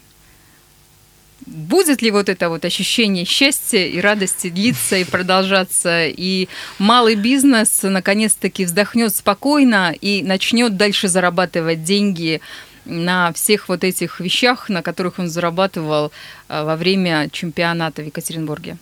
Будет 1.45 2.01
ли 2.01 2.11
вот 2.11 2.29
это 2.29 2.49
вот 2.49 2.65
ощущение 2.65 3.23
счастья 3.23 3.85
и 3.85 4.01
радости 4.01 4.49
длиться 4.49 4.97
и 4.97 5.03
продолжаться, 5.03 6.07
и 6.07 6.49
малый 6.79 7.15
бизнес 7.15 7.83
наконец-таки 7.83 8.65
вздохнет 8.65 9.15
спокойно 9.15 9.93
и 10.01 10.23
начнет 10.23 10.75
дальше 10.75 11.07
зарабатывать 11.07 11.83
деньги 11.83 12.41
на 12.85 13.31
всех 13.33 13.69
вот 13.69 13.83
этих 13.83 14.19
вещах, 14.19 14.69
на 14.69 14.81
которых 14.81 15.19
он 15.19 15.29
зарабатывал 15.29 16.11
а, 16.47 16.63
во 16.63 16.75
время 16.75 17.29
чемпионата 17.31 18.01
в 18.01 18.05
Екатеринбурге? 18.05 18.77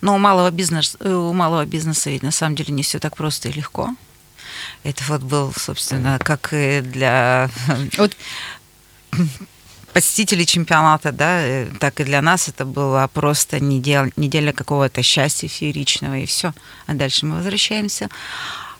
Но 0.00 0.14
у 0.14 0.18
малого 0.18 0.50
бизнеса, 0.50 0.96
у 1.00 1.32
малого 1.32 1.66
бизнеса 1.66 2.10
ведь 2.10 2.22
на 2.22 2.30
самом 2.30 2.54
деле 2.56 2.72
не 2.72 2.82
все 2.82 2.98
так 2.98 3.16
просто 3.16 3.48
и 3.48 3.52
легко. 3.52 3.90
Это 4.86 5.02
вот 5.08 5.22
был, 5.22 5.52
собственно, 5.56 6.18
как 6.22 6.52
и 6.52 6.80
для 6.80 7.50
вот. 7.98 8.12
посетителей 9.92 10.46
чемпионата, 10.46 11.10
да, 11.10 11.40
э, 11.42 11.66
так 11.80 11.98
и 12.00 12.04
для 12.04 12.22
нас 12.22 12.48
это 12.48 12.64
была 12.64 13.08
просто 13.08 13.58
неделя, 13.58 14.12
неделя 14.16 14.52
какого-то 14.52 15.02
счастья 15.02 15.48
фееричного, 15.48 16.18
и 16.18 16.26
все. 16.26 16.52
А 16.86 16.94
дальше 16.94 17.26
мы 17.26 17.36
возвращаемся. 17.36 18.08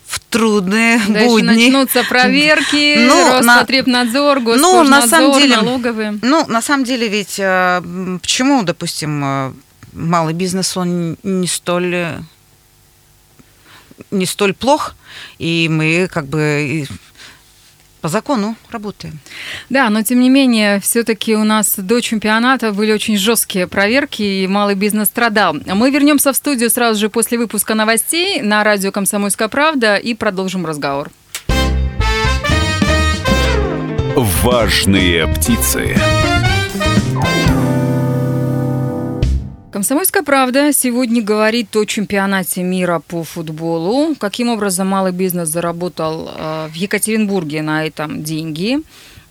в 0.07 0.21
трудные 0.21 1.01
Дальше 1.09 1.27
будни. 1.27 1.47
начнутся 1.47 2.05
проверки, 2.05 3.09
Ну, 3.09 3.43
на- 3.43 3.57
Роспотребнадзор, 3.57 4.41
Ну, 4.41 4.85
на 4.85 5.05
самом 5.09 5.33
деле- 5.41 5.57
налоговые. 5.57 6.19
Ну, 6.23 6.47
на 6.47 6.63
самом 6.63 6.85
деле, 6.85 7.09
ведь 7.09 7.41
э, 7.41 7.83
почему, 8.23 8.63
допустим, 8.63 9.25
э, 9.25 9.53
малый 9.93 10.33
бизнес, 10.33 10.77
он 10.77 11.17
не 11.25 11.49
столь 11.49 11.95
э, 11.95 12.21
не 14.11 14.27
столь 14.27 14.55
плох, 14.55 14.95
и 15.39 15.69
мы 15.71 16.09
как 16.13 16.27
бы 16.27 16.87
по 18.01 18.09
закону 18.09 18.55
работаем. 18.71 19.19
Да, 19.69 19.91
но 19.91 20.03
тем 20.03 20.21
не 20.21 20.31
менее, 20.31 20.79
все-таки 20.81 21.35
у 21.35 21.45
нас 21.45 21.75
до 21.77 22.01
чемпионата 22.01 22.73
были 22.73 22.93
очень 22.93 23.17
жесткие 23.17 23.67
проверки, 23.67 24.23
и 24.23 24.47
малый 24.47 24.75
бизнес 24.77 25.09
страдал. 25.09 25.55
Мы 25.55 25.91
вернемся 25.91 26.33
в 26.33 26.37
студию 26.37 26.71
сразу 26.71 27.01
же 27.01 27.09
после 27.09 27.37
выпуска 27.37 27.75
новостей 27.75 28.43
на 28.43 28.63
радио 28.63 28.93
«Комсомольская 28.93 29.49
правда» 29.49 29.97
и 29.97 30.15
продолжим 30.15 30.67
разговор. 30.67 31.11
Важные 34.15 35.27
птицы. 35.27 35.97
Комсомольская 39.77 40.23
правда 40.23 40.73
сегодня 40.73 41.23
говорит 41.23 41.77
о 41.77 41.85
чемпионате 41.85 42.63
мира 42.63 43.03
по 43.07 43.25
футболу. 43.25 44.15
Каким 44.15 44.49
образом 44.49 44.87
малый 44.89 45.13
бизнес 45.13 45.51
заработал 45.51 46.31
э, 46.35 46.69
в 46.71 46.75
Екатеринбурге 46.75 47.61
на 47.61 47.87
этом 47.87 48.23
деньги. 48.23 48.79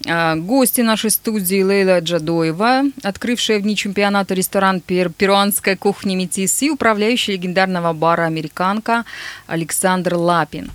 Э, 0.03 0.36
Гости 0.36 0.81
нашей 0.81 1.10
студии 1.10 1.63
Лейла 1.63 1.99
Джадоева, 1.99 2.84
открывшая 3.01 3.60
в 3.60 3.63
дни 3.63 3.75
чемпионата 3.75 4.34
ресторан 4.34 4.81
пер- 4.86 5.12
перуанской 5.12 5.75
кухни 5.75 6.15
Метис 6.15 6.62
и 6.62 6.69
управляющая 6.69 7.36
легендарного 7.36 7.93
бара 7.93 8.23
«Американка» 8.25 9.05
Александр 9.47 10.15
Лапин. 10.15 10.69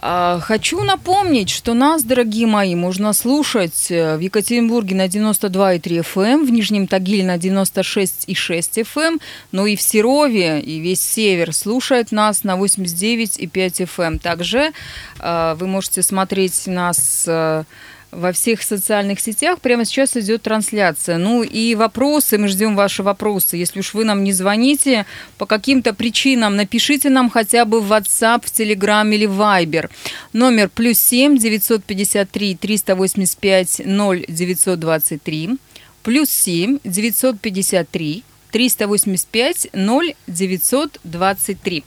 А, 0.00 0.38
Хочу 0.40 0.82
напомнить, 0.84 1.50
что 1.50 1.74
нас, 1.74 2.04
дорогие 2.04 2.46
мои, 2.46 2.74
можно 2.74 3.12
слушать 3.12 3.90
э, 3.90 4.16
в 4.16 4.20
Екатеринбурге 4.20 4.94
на 4.94 5.06
92,3 5.06 5.80
FM, 6.14 6.46
в 6.46 6.50
Нижнем 6.50 6.86
Тагиле 6.86 7.24
на 7.24 7.36
96,6 7.36 8.86
FM, 8.94 9.20
но 9.50 9.66
и 9.66 9.74
в 9.74 9.82
Серове, 9.82 10.60
и 10.60 10.78
весь 10.78 11.00
север 11.00 11.52
слушает 11.52 12.12
нас 12.12 12.44
на 12.44 12.56
89,5 12.56 13.48
FM. 13.48 14.18
Также 14.20 14.72
э, 15.18 15.56
вы 15.58 15.66
можете 15.66 16.02
смотреть 16.02 16.66
нас 16.66 17.24
э, 17.26 17.64
во 18.10 18.32
всех 18.32 18.62
социальных 18.62 19.20
сетях. 19.20 19.60
Прямо 19.60 19.84
сейчас 19.84 20.16
идет 20.16 20.42
трансляция. 20.42 21.18
Ну 21.18 21.42
и 21.42 21.74
вопросы, 21.74 22.38
мы 22.38 22.48
ждем 22.48 22.76
ваши 22.76 23.02
вопросы. 23.02 23.56
Если 23.56 23.80
уж 23.80 23.94
вы 23.94 24.04
нам 24.04 24.24
не 24.24 24.32
звоните, 24.32 25.06
по 25.36 25.46
каким-то 25.46 25.92
причинам 25.94 26.56
напишите 26.56 27.10
нам 27.10 27.30
хотя 27.30 27.64
бы 27.64 27.80
в 27.80 27.92
WhatsApp, 27.92 28.46
в 28.46 28.50
Telegram 28.50 29.14
или 29.14 29.26
Viber. 29.28 29.90
Номер 30.32 30.68
плюс 30.68 30.98
7 30.98 31.38
953 31.38 32.56
385 32.56 33.82
0 33.84 34.24
923. 34.28 35.58
Плюс 36.02 36.30
7 36.30 36.78
953 36.84 38.24
385 38.50 39.68
0 39.72 40.14
923. 40.26 41.84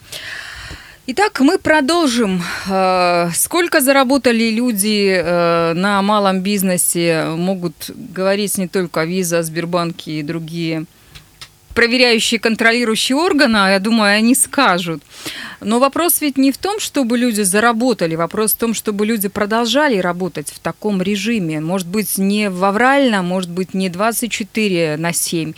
Итак, 1.07 1.39
мы 1.39 1.57
продолжим. 1.57 2.43
Э, 2.69 3.31
Сколько 3.33 3.81
заработали 3.81 4.51
люди 4.51 5.11
э, 5.17 5.73
на 5.73 5.99
малом 6.03 6.41
бизнесе, 6.41 7.25
могут 7.25 7.89
говорить 7.89 8.59
не 8.59 8.67
только 8.67 9.03
Виза, 9.03 9.41
Сбербанк 9.41 9.95
и 10.05 10.21
другие 10.21 10.85
проверяющие, 11.73 12.39
контролирующие 12.39 13.15
органы, 13.15 13.57
а 13.57 13.69
я 13.71 13.79
думаю, 13.79 14.15
они 14.17 14.35
скажут. 14.35 15.01
Но 15.61 15.79
вопрос 15.79 16.21
ведь 16.21 16.37
не 16.37 16.51
в 16.51 16.57
том, 16.57 16.79
чтобы 16.79 17.17
люди 17.17 17.41
заработали, 17.41 18.15
вопрос 18.15 18.53
в 18.53 18.57
том, 18.57 18.73
чтобы 18.73 19.05
люди 19.05 19.27
продолжали 19.27 19.97
работать 19.97 20.49
в 20.49 20.59
таком 20.59 21.01
режиме. 21.01 21.59
Может 21.59 21.87
быть, 21.87 22.17
не 22.17 22.49
в 22.49 22.63
аврально, 22.63 23.21
может 23.21 23.49
быть, 23.49 23.73
не 23.73 23.89
24 23.89 24.97
на 24.97 25.13
7. 25.13 25.53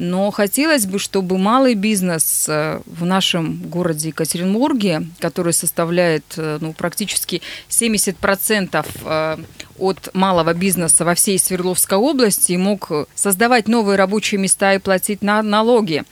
Но 0.00 0.30
хотелось 0.30 0.86
бы, 0.86 1.00
чтобы 1.00 1.38
малый 1.38 1.74
бизнес 1.74 2.46
э, 2.48 2.80
в 2.86 3.04
нашем 3.04 3.56
городе 3.68 4.10
Екатеринбурге, 4.10 5.02
который 5.18 5.52
составляет 5.52 6.22
э, 6.36 6.58
ну, 6.60 6.72
практически 6.72 7.42
70% 7.68 8.86
э, 9.04 9.36
от 9.76 10.14
малого 10.14 10.54
бизнеса 10.54 11.04
во 11.04 11.16
всей 11.16 11.36
Свердловской 11.36 11.98
области, 11.98 12.52
мог 12.52 13.08
создавать 13.16 13.66
новые 13.66 13.96
рабочие 13.96 14.40
места 14.40 14.72
и 14.74 14.78
платить 14.78 15.20
на 15.20 15.42
налоги. 15.42 16.04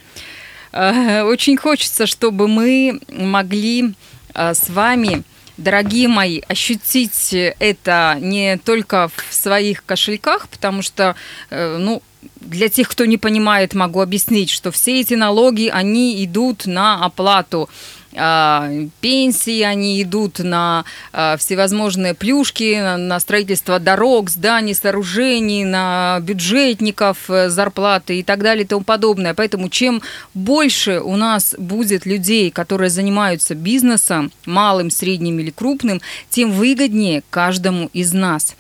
Очень 0.73 1.57
хочется, 1.57 2.07
чтобы 2.07 2.49
мы 2.49 3.01
могли 3.09 3.95
с 4.35 4.69
вами, 4.69 5.23
дорогие 5.57 6.09
мои, 6.09 6.41
ощутить 6.49 7.33
это 7.33 8.19
не 8.21 8.59
только 8.59 9.09
в 9.09 9.33
своих 9.33 9.85
кошельках, 9.87 10.49
потому 10.49 10.83
что, 10.83 11.15
ну, 11.51 12.03
для 12.41 12.69
тех, 12.69 12.89
кто 12.89 13.05
не 13.05 13.19
понимает, 13.19 13.75
могу 13.75 14.01
объяснить, 14.01 14.51
что 14.51 14.71
все 14.71 15.01
эти 15.01 15.15
налоги, 15.15 15.71
они 15.73 16.25
идут 16.25 16.67
на 16.67 17.05
оплату 17.05 17.69
а, 18.19 18.71
пенсии, 19.01 19.61
они 19.61 20.03
идут 20.03 20.39
на 20.39 20.85
а, 21.13 21.37
всевозможные 21.37 22.15
плюшки, 22.15 22.81
на, 22.97 23.21
строительство 23.21 23.79
дорог, 23.79 24.31
зданий, 24.31 24.75
сооружений, 24.75 25.65
на 25.65 26.19
бюджетников, 26.23 27.29
э, 27.29 27.51
зарплаты 27.51 28.19
и 28.19 28.23
так 28.23 28.43
далее 28.43 28.65
и 28.65 28.67
тому 28.67 28.85
подобное. 28.85 29.35
Поэтому 29.35 29.69
чем 29.69 30.01
больше 30.33 31.01
у 31.01 31.17
нас 31.17 31.55
будет 31.59 32.07
людей, 32.07 32.51
которые 32.51 32.89
занимаются 32.89 33.55
бизнесом, 33.55 34.33
малым, 34.47 34.91
средним 34.91 35.39
или 35.39 35.51
крупным, 35.51 36.01
тем 36.31 36.53
выгоднее 36.53 37.23
каждому 37.29 37.91
из 37.93 38.13
нас. 38.15 38.57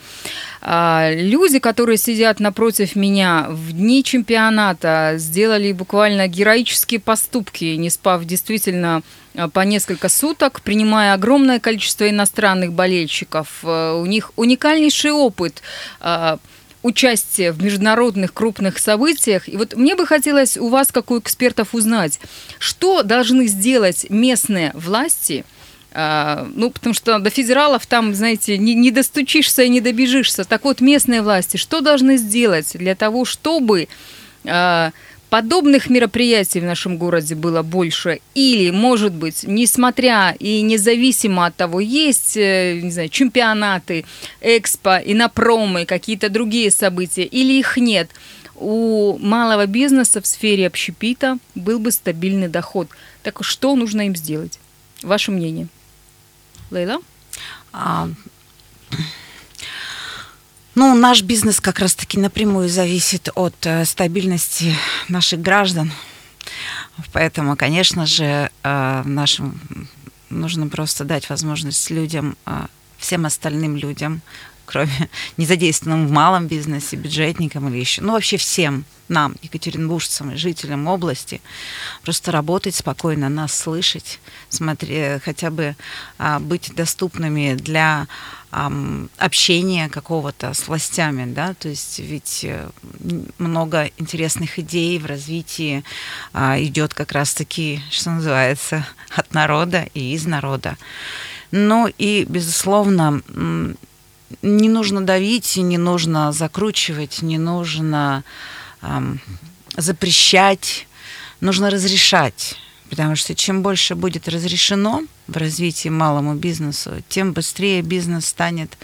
А, 0.68 1.12
Люди, 1.14 1.60
которые 1.60 1.96
сидят 1.96 2.40
напротив 2.40 2.96
меня 2.96 3.46
в 3.50 3.70
дни 3.70 4.02
чемпионата, 4.02 5.12
сделали 5.14 5.70
буквально 5.70 6.26
героические 6.26 6.98
поступки, 6.98 7.76
не 7.76 7.88
спав 7.88 8.24
действительно 8.24 9.02
а, 9.36 9.48
по 9.48 9.60
несколько 9.60 10.08
суток, 10.08 10.62
принимая 10.62 11.14
огромное 11.14 11.60
количество 11.60 12.10
иностранных 12.10 12.72
болельщиков. 12.72 13.60
Э, 13.62 13.92
У 13.92 14.06
них 14.06 14.32
уникальнейший 14.34 15.12
опыт 15.12 15.62
а, 16.00 16.40
участия 16.82 17.52
в 17.52 17.62
международных 17.62 18.34
крупных 18.34 18.78
событиях. 18.78 19.48
И 19.48 19.56
вот 19.56 19.76
мне 19.76 19.94
бы 19.94 20.04
хотелось 20.04 20.56
у 20.56 20.66
вас, 20.68 20.90
как 20.90 21.12
у 21.12 21.18
экспертов, 21.20 21.76
узнать, 21.76 22.18
что 22.58 23.04
должны 23.04 23.46
сделать 23.46 24.06
местные 24.10 24.72
власти– 24.74 25.44
а, 25.98 26.46
Ну, 26.54 26.70
потому 26.70 26.92
что 26.94 27.18
до 27.18 27.30
федералов 27.30 27.86
там, 27.86 28.14
знаете, 28.14 28.58
не, 28.58 28.74
не 28.74 28.90
достучишься 28.90 29.62
и 29.62 29.70
не 29.70 29.80
добежишься. 29.80 30.44
Так 30.44 30.64
вот, 30.64 30.82
местные 30.82 31.22
власти 31.22 31.56
что 31.56 31.80
должны 31.80 32.18
сделать 32.18 32.70
для 32.74 32.94
того, 32.94 33.24
чтобы 33.24 33.88
а, 34.44 34.90
подобных 35.30 35.88
мероприятий 35.88 36.60
в 36.60 36.64
нашем 36.64 36.98
городе 36.98 37.34
было 37.34 37.62
больше? 37.62 38.20
Или, 38.34 38.70
может 38.72 39.14
быть, 39.14 39.44
несмотря 39.44 40.36
и 40.38 40.60
независимо 40.60 41.46
от 41.46 41.56
того, 41.56 41.80
есть, 41.80 42.36
э, 42.36 42.78
не 42.82 42.90
знаю, 42.90 43.08
чемпионаты, 43.08 44.04
экспо, 44.42 44.98
инопромы, 45.02 45.86
какие-то 45.86 46.28
другие 46.28 46.70
события, 46.70 47.24
или 47.24 47.54
их 47.54 47.78
нет, 47.78 48.10
у 48.54 49.16
малого 49.18 49.64
бизнеса 49.64 50.20
в 50.20 50.26
сфере 50.26 50.66
общепита 50.66 51.38
был 51.54 51.78
бы 51.78 51.90
стабильный 51.90 52.48
доход. 52.48 52.88
Так 53.22 53.42
что 53.42 53.74
нужно 53.76 54.06
им 54.06 54.14
сделать? 54.14 54.58
Ваше 55.02 55.30
мнение? 55.30 55.68
Лейла? 56.70 56.98
А, 57.72 58.08
Ну, 60.76 60.94
наш 60.94 61.22
бизнес 61.22 61.58
как 61.58 61.78
раз-таки 61.78 62.18
напрямую 62.18 62.68
зависит 62.68 63.30
от 63.34 63.54
э, 63.64 63.86
стабильности 63.86 64.74
наших 65.08 65.40
граждан. 65.40 65.90
Поэтому, 67.14 67.56
конечно 67.56 68.04
же, 68.04 68.50
э, 68.62 69.02
нашим 69.06 69.58
нужно 70.28 70.68
просто 70.68 71.04
дать 71.04 71.30
возможность 71.30 71.88
людям, 71.88 72.36
э, 72.44 72.66
всем 72.98 73.24
остальным 73.24 73.76
людям, 73.76 74.20
кроме 74.66 75.08
незадействованным 75.36 76.06
в 76.06 76.10
малом 76.10 76.46
бизнесе, 76.46 76.96
бюджетникам 76.96 77.68
или 77.68 77.78
еще, 77.78 78.02
ну 78.02 78.12
вообще 78.12 78.36
всем 78.36 78.84
нам, 79.08 79.36
екатеринбуржцам 79.42 80.32
и 80.32 80.36
жителям 80.36 80.86
области, 80.88 81.40
просто 82.02 82.32
работать 82.32 82.74
спокойно, 82.74 83.28
нас 83.28 83.54
слышать, 83.54 84.20
смотри, 84.48 85.18
хотя 85.24 85.50
бы 85.50 85.76
а, 86.18 86.40
быть 86.40 86.74
доступными 86.74 87.54
для 87.54 88.08
ам, 88.50 89.08
общения 89.18 89.88
какого-то 89.88 90.54
с 90.54 90.66
властями, 90.66 91.32
да, 91.32 91.54
то 91.54 91.68
есть 91.68 91.98
ведь 91.98 92.44
э, 92.44 92.68
много 93.38 93.90
интересных 93.96 94.58
идей 94.58 94.98
в 94.98 95.06
развитии 95.06 95.84
а, 96.32 96.60
идет 96.60 96.94
как 96.94 97.12
раз-таки, 97.12 97.80
что 97.90 98.10
называется, 98.10 98.86
от 99.14 99.32
народа 99.34 99.88
и 99.94 100.14
из 100.14 100.26
народа. 100.26 100.76
Ну 101.52 101.86
и, 101.98 102.24
безусловно, 102.28 103.22
не 104.42 104.68
нужно 104.68 105.00
давить, 105.00 105.56
не 105.56 105.78
нужно 105.78 106.32
закручивать, 106.32 107.22
не 107.22 107.38
нужно 107.38 108.24
ам, 108.80 109.20
запрещать, 109.76 110.86
нужно 111.40 111.70
разрешать. 111.70 112.56
Потому 112.90 113.16
что 113.16 113.34
чем 113.34 113.62
больше 113.62 113.94
будет 113.94 114.28
разрешено 114.28 115.02
в 115.26 115.36
развитии 115.36 115.88
малому 115.88 116.34
бизнесу, 116.34 117.02
тем 117.08 117.32
быстрее 117.32 117.82
бизнес 117.82 118.26
станет 118.26 118.76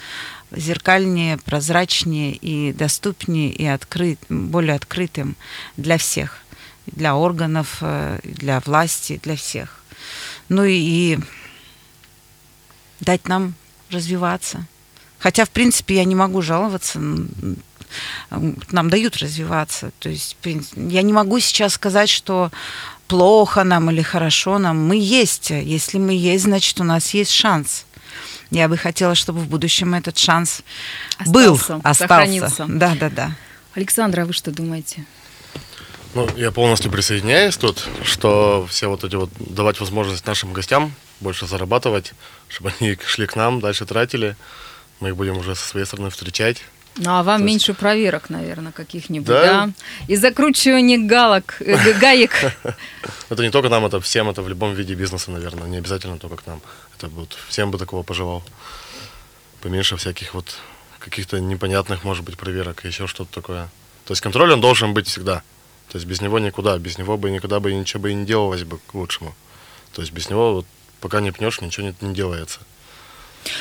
зеркальнее, 0.50 1.38
прозрачнее 1.38 2.34
и 2.34 2.72
доступнее 2.72 3.52
и 3.52 3.64
открыт, 3.64 4.18
более 4.28 4.74
открытым 4.74 5.36
для 5.76 5.98
всех, 5.98 6.38
для 6.86 7.14
органов, 7.14 7.78
э, 7.80 8.18
для 8.24 8.60
власти, 8.60 9.20
для 9.22 9.36
всех. 9.36 9.82
Ну 10.48 10.64
и 10.64 11.18
дать 13.00 13.28
нам 13.28 13.54
развиваться. 13.90 14.66
Хотя, 15.22 15.44
в 15.44 15.50
принципе, 15.50 15.94
я 15.94 16.04
не 16.04 16.16
могу 16.16 16.42
жаловаться. 16.42 17.00
Нам 18.30 18.90
дают 18.90 19.18
развиваться. 19.18 19.92
То 20.00 20.08
есть 20.08 20.36
я 20.42 21.02
не 21.02 21.12
могу 21.12 21.38
сейчас 21.38 21.74
сказать, 21.74 22.08
что 22.08 22.50
плохо 23.06 23.62
нам 23.62 23.88
или 23.90 24.02
хорошо 24.02 24.58
нам. 24.58 24.84
Мы 24.84 24.96
есть. 24.96 25.50
Если 25.50 25.98
мы 25.98 26.14
есть, 26.14 26.44
значит, 26.44 26.80
у 26.80 26.84
нас 26.84 27.14
есть 27.14 27.30
шанс. 27.30 27.84
Я 28.50 28.68
бы 28.68 28.76
хотела, 28.76 29.14
чтобы 29.14 29.38
в 29.40 29.46
будущем 29.46 29.94
этот 29.94 30.18
шанс 30.18 30.62
остался, 31.18 31.32
был, 31.32 31.54
остался. 31.54 31.98
Сохранился. 32.00 32.66
Да, 32.68 32.96
да, 32.98 33.08
да. 33.08 33.36
Александра, 33.74 34.22
а 34.22 34.24
вы 34.26 34.32
что 34.32 34.50
думаете? 34.50 35.06
Ну, 36.14 36.28
я 36.36 36.50
полностью 36.50 36.90
присоединяюсь 36.90 37.56
тут, 37.56 37.88
что 38.02 38.66
все 38.68 38.88
вот 38.88 39.04
эти 39.04 39.14
вот 39.14 39.30
давать 39.38 39.78
возможность 39.78 40.26
нашим 40.26 40.52
гостям 40.52 40.92
больше 41.20 41.46
зарабатывать, 41.46 42.12
чтобы 42.48 42.72
они 42.80 42.98
шли 43.06 43.26
к 43.26 43.36
нам, 43.36 43.60
дальше 43.60 43.86
тратили. 43.86 44.36
Мы 45.02 45.08
их 45.08 45.16
будем 45.16 45.36
уже 45.36 45.56
со 45.56 45.66
своей 45.66 45.84
стороны 45.84 46.10
встречать. 46.10 46.62
Ну, 46.94 47.10
а 47.10 47.24
вам 47.24 47.40
То 47.40 47.46
меньше 47.46 47.72
есть... 47.72 47.80
проверок, 47.80 48.30
наверное, 48.30 48.70
каких-нибудь, 48.70 49.26
да? 49.26 49.66
да? 49.66 49.72
И 50.06 50.14
закручивание 50.14 50.96
галок, 50.96 51.56
э, 51.58 51.98
гаек. 51.98 52.30
Это 53.28 53.42
не 53.42 53.50
только 53.50 53.68
нам, 53.68 53.84
это 53.84 54.00
всем, 54.00 54.30
это 54.30 54.42
в 54.42 54.48
любом 54.48 54.74
виде 54.74 54.94
бизнеса, 54.94 55.32
наверное, 55.32 55.66
не 55.66 55.78
обязательно 55.78 56.18
только 56.18 56.36
к 56.36 56.46
нам. 56.46 56.60
Это 56.96 57.08
вот 57.08 57.36
всем 57.48 57.72
бы 57.72 57.78
такого 57.78 58.04
пожелал. 58.04 58.44
Поменьше 59.60 59.96
всяких 59.96 60.34
вот 60.34 60.56
каких-то 61.00 61.40
непонятных, 61.40 62.04
может 62.04 62.24
быть, 62.24 62.38
проверок, 62.38 62.84
еще 62.84 63.08
что-то 63.08 63.34
такое. 63.34 63.64
То 64.04 64.12
есть 64.12 64.20
контроль, 64.20 64.52
он 64.52 64.60
должен 64.60 64.94
быть 64.94 65.08
всегда. 65.08 65.42
То 65.88 65.98
есть 65.98 66.06
без 66.06 66.20
него 66.20 66.38
никуда, 66.38 66.78
без 66.78 66.96
него 66.96 67.18
бы 67.18 67.30
никуда 67.30 67.58
бы 67.58 67.74
ничего 67.74 68.02
бы 68.02 68.12
и 68.12 68.14
не 68.14 68.24
делалось 68.24 68.62
бы 68.62 68.78
к 68.78 68.94
лучшему. 68.94 69.34
То 69.94 70.02
есть 70.02 70.12
без 70.12 70.30
него 70.30 70.54
вот, 70.54 70.66
пока 71.00 71.20
не 71.20 71.32
пнешь, 71.32 71.60
ничего 71.60 71.88
не, 71.88 71.94
не 72.06 72.14
делается. 72.14 72.60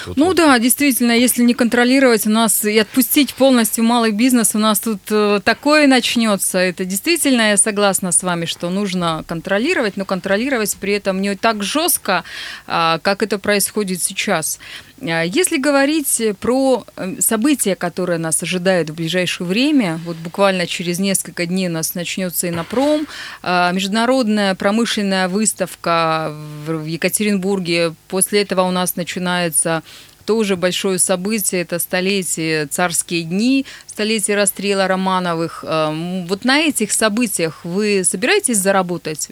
Тут 0.06 0.18
ну 0.18 0.28
вот. 0.28 0.36
да, 0.38 0.58
действительно, 0.60 1.12
если 1.12 1.44
не 1.44 1.54
контролировать 1.54 2.28
у 2.28 2.30
нас 2.30 2.64
и 2.66 2.78
отпустить 2.78 3.34
полностью 3.34 3.84
малый 3.84 4.12
бизнес, 4.12 4.56
у 4.56 4.60
нас 4.60 4.80
тут 4.80 5.02
э, 5.10 5.42
такое 5.44 5.88
начнется. 5.88 6.58
Это 6.58 6.86
действительно, 6.86 7.50
я 7.50 7.58
согласна 7.58 8.12
с 8.12 8.24
вами, 8.24 8.46
что 8.46 8.70
нужно 8.70 9.24
контролировать, 9.28 9.98
но 9.98 10.06
контролировать 10.06 10.76
при 10.80 10.94
этом 10.94 11.22
не 11.22 11.36
так 11.36 11.64
жестко, 11.64 12.24
э, 12.68 13.00
как 13.02 13.24
это 13.24 13.40
происходит 13.40 14.02
сейчас. 14.02 14.60
А 15.02 15.24
если 15.24 15.58
говорить 15.58 16.22
про 16.40 16.86
э, 16.96 17.16
события, 17.20 17.76
которые 17.76 18.20
нас 18.20 18.44
ожидают 18.44 18.92
в 18.92 18.96
ближайшее 18.96 19.48
время, 19.48 20.00
вот 20.06 20.16
буквально 20.18 20.68
через 20.68 21.00
несколько 21.00 21.48
дней 21.48 21.70
у 21.70 21.72
нас 21.72 21.96
начнется 21.96 22.48
Инопром, 22.48 23.08
а, 23.42 23.72
международная 23.72 24.54
промышленная 24.54 25.28
выставка 25.28 26.32
в 26.66 26.86
Екатеринбурге, 26.86 27.96
после 28.10 28.44
этого 28.44 28.62
у 28.62 28.72
нас 28.72 28.96
начинается 28.96 29.82
тоже 30.26 30.56
большое 30.56 31.00
событие, 31.00 31.62
это 31.62 31.80
столетие 31.80 32.68
царские 32.68 33.24
дни, 33.24 33.66
столетие 33.88 34.38
расстрела 34.38 34.88
Романовых. 34.88 35.64
Вот 35.64 36.46
на 36.46 36.60
этих 36.60 36.92
событиях 36.92 37.66
вы 37.66 38.04
собираетесь 38.04 38.60
заработать? 38.60 39.30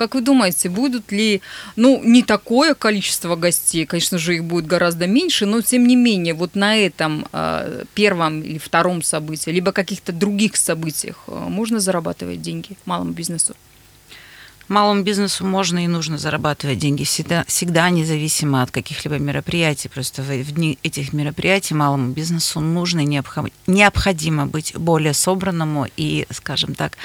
Как 0.00 0.14
вы 0.14 0.22
думаете, 0.22 0.70
будут 0.70 1.12
ли, 1.12 1.42
ну, 1.76 2.00
не 2.02 2.22
такое 2.22 2.72
количество 2.72 3.36
гостей, 3.36 3.84
конечно 3.84 4.16
же, 4.16 4.36
их 4.36 4.44
будет 4.44 4.66
гораздо 4.66 5.06
меньше, 5.06 5.44
но 5.44 5.60
тем 5.60 5.86
не 5.86 5.94
менее, 5.94 6.32
вот 6.32 6.54
на 6.54 6.74
этом 6.74 7.26
э, 7.34 7.84
первом 7.92 8.40
или 8.40 8.56
втором 8.56 9.02
событии, 9.02 9.50
либо 9.50 9.72
каких-то 9.72 10.12
других 10.12 10.56
событиях 10.56 11.16
э, 11.26 11.32
можно 11.32 11.80
зарабатывать 11.80 12.40
деньги 12.40 12.78
малому 12.86 13.12
бизнесу? 13.12 13.54
Малому 14.70 15.02
бизнесу 15.02 15.44
можно 15.44 15.84
и 15.84 15.88
нужно 15.88 16.16
зарабатывать 16.16 16.78
деньги 16.78 17.02
всегда, 17.02 17.42
всегда 17.48 17.90
независимо 17.90 18.62
от 18.62 18.70
каких-либо 18.70 19.18
мероприятий. 19.18 19.88
Просто 19.88 20.22
в, 20.22 20.28
в 20.28 20.52
дни 20.52 20.78
этих 20.84 21.12
мероприятий 21.12 21.74
малому 21.74 22.12
бизнесу 22.12 22.60
нужно 22.60 23.00
и 23.00 23.20
необходимо 23.66 24.46
быть 24.46 24.76
более 24.76 25.12
собранному 25.12 25.88
и, 25.96 26.24
скажем 26.30 26.76
так, 26.76 26.96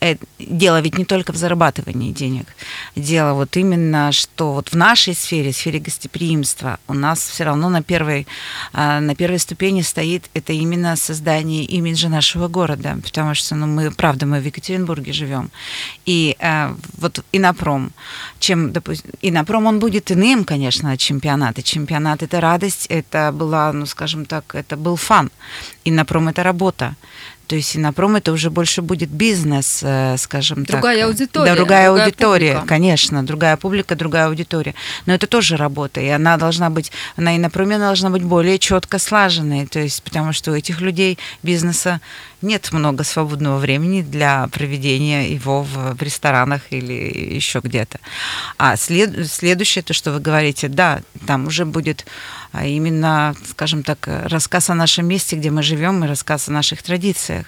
э, 0.00 0.16
дело 0.38 0.82
ведь 0.82 0.98
не 0.98 1.06
только 1.06 1.32
в 1.32 1.36
зарабатывании 1.36 2.12
денег. 2.12 2.48
Дело 2.96 3.32
вот 3.32 3.56
именно, 3.56 4.12
что 4.12 4.52
вот 4.52 4.68
в 4.68 4.74
нашей 4.74 5.14
сфере, 5.14 5.54
сфере 5.54 5.78
гостеприимства, 5.78 6.78
у 6.86 6.92
нас 6.92 7.26
все 7.26 7.44
равно 7.44 7.70
на 7.70 7.82
первой, 7.82 8.26
э, 8.74 9.00
на 9.00 9.14
первой 9.14 9.38
ступени 9.38 9.80
стоит 9.80 10.28
это 10.34 10.52
именно 10.52 10.96
создание 10.96 11.64
имиджа 11.64 12.10
нашего 12.10 12.48
города, 12.48 12.98
потому 13.02 13.34
что, 13.34 13.54
ну, 13.54 13.66
мы, 13.66 13.90
правда, 13.90 14.26
мы 14.26 14.38
в 14.38 14.44
Екатеринбурге 14.44 15.14
живем. 15.14 15.50
И 16.04 16.36
э, 16.38 16.74
вот 17.06 17.24
Инопром, 17.32 17.90
чем, 18.38 18.72
допустим, 18.72 19.10
Инопром, 19.22 19.66
он 19.66 19.78
будет 19.78 20.10
иным, 20.10 20.44
конечно, 20.44 20.92
от 20.92 20.98
чемпионата. 20.98 21.62
Чемпионат— 21.62 22.22
это 22.22 22.40
радость, 22.40 22.86
это 22.90 23.32
была, 23.32 23.72
ну, 23.72 23.86
скажем 23.86 24.24
так, 24.24 24.54
это 24.54 24.76
был 24.76 24.96
фан. 24.96 25.30
Инопром— 25.84 26.28
это 26.30 26.42
работа. 26.42 26.94
То 27.46 27.56
есть 27.56 27.76
Инопром 27.76 28.16
это 28.16 28.32
уже 28.32 28.50
больше 28.50 28.82
будет 28.82 29.08
бизнес, 29.08 29.80
э, 29.82 30.16
скажем 30.18 30.64
другая 30.64 30.98
так. 30.98 31.06
Аудитория, 31.06 31.50
да, 31.50 31.56
другая, 31.56 31.86
другая 31.86 32.04
аудитория. 32.04 32.52
Публика. 32.54 32.68
Конечно, 32.68 33.26
другая 33.26 33.56
публика, 33.56 33.94
другая 33.94 34.26
аудитория. 34.26 34.74
Но 35.06 35.14
это 35.14 35.26
тоже 35.26 35.56
работа, 35.56 36.00
и 36.00 36.08
она 36.08 36.36
должна 36.36 36.70
быть, 36.70 36.92
на 37.16 37.36
Инопроме 37.36 37.78
должна 37.78 38.10
быть 38.10 38.22
более 38.22 38.58
четко 38.58 38.98
слаженной. 38.98 39.66
То 39.66 39.78
есть, 39.80 40.02
потому 40.02 40.32
что 40.32 40.52
у 40.52 40.54
этих 40.54 40.80
людей 40.80 41.18
бизнеса 41.42 42.00
нет 42.42 42.72
много 42.72 43.04
свободного 43.04 43.58
времени 43.58 44.02
для 44.02 44.48
проведения 44.48 45.32
его 45.32 45.62
в, 45.62 45.94
в 45.94 46.02
ресторанах 46.02 46.62
или 46.70 47.34
еще 47.34 47.60
где-то. 47.62 47.98
А 48.58 48.76
след, 48.76 49.30
следующее, 49.30 49.82
то, 49.82 49.94
что 49.94 50.12
вы 50.12 50.20
говорите, 50.20 50.68
да, 50.68 51.00
там 51.26 51.46
уже 51.46 51.64
будет 51.64 52.06
а 52.52 52.66
именно, 52.66 53.34
скажем 53.48 53.82
так, 53.82 54.08
рассказ 54.24 54.70
о 54.70 54.74
нашем 54.74 55.06
месте, 55.06 55.36
где 55.36 55.50
мы 55.50 55.62
живем, 55.62 56.04
и 56.04 56.08
рассказ 56.08 56.48
о 56.48 56.52
наших 56.52 56.82
традициях. 56.82 57.46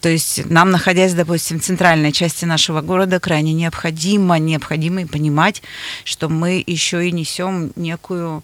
То 0.00 0.08
есть 0.08 0.48
нам, 0.50 0.70
находясь, 0.70 1.14
допустим, 1.14 1.60
в 1.60 1.64
центральной 1.64 2.12
части 2.12 2.44
нашего 2.44 2.80
города, 2.80 3.20
крайне 3.20 3.52
необходимо, 3.52 4.38
необходимо 4.38 5.06
понимать, 5.06 5.62
что 6.04 6.28
мы 6.28 6.62
еще 6.66 7.06
и 7.08 7.12
несем 7.12 7.72
некую 7.76 8.42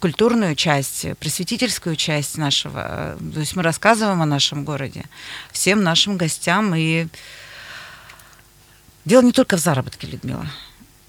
культурную 0.00 0.56
часть, 0.56 1.06
просветительскую 1.20 1.94
часть 1.94 2.38
нашего. 2.38 3.16
То 3.32 3.38
есть 3.38 3.54
мы 3.54 3.62
рассказываем 3.62 4.20
о 4.20 4.26
нашем 4.26 4.64
городе 4.64 5.04
всем 5.52 5.84
нашим 5.84 6.16
гостям. 6.16 6.74
И 6.74 7.06
дело 9.04 9.22
не 9.22 9.30
только 9.30 9.56
в 9.56 9.60
заработке, 9.60 10.08
Людмила. 10.08 10.46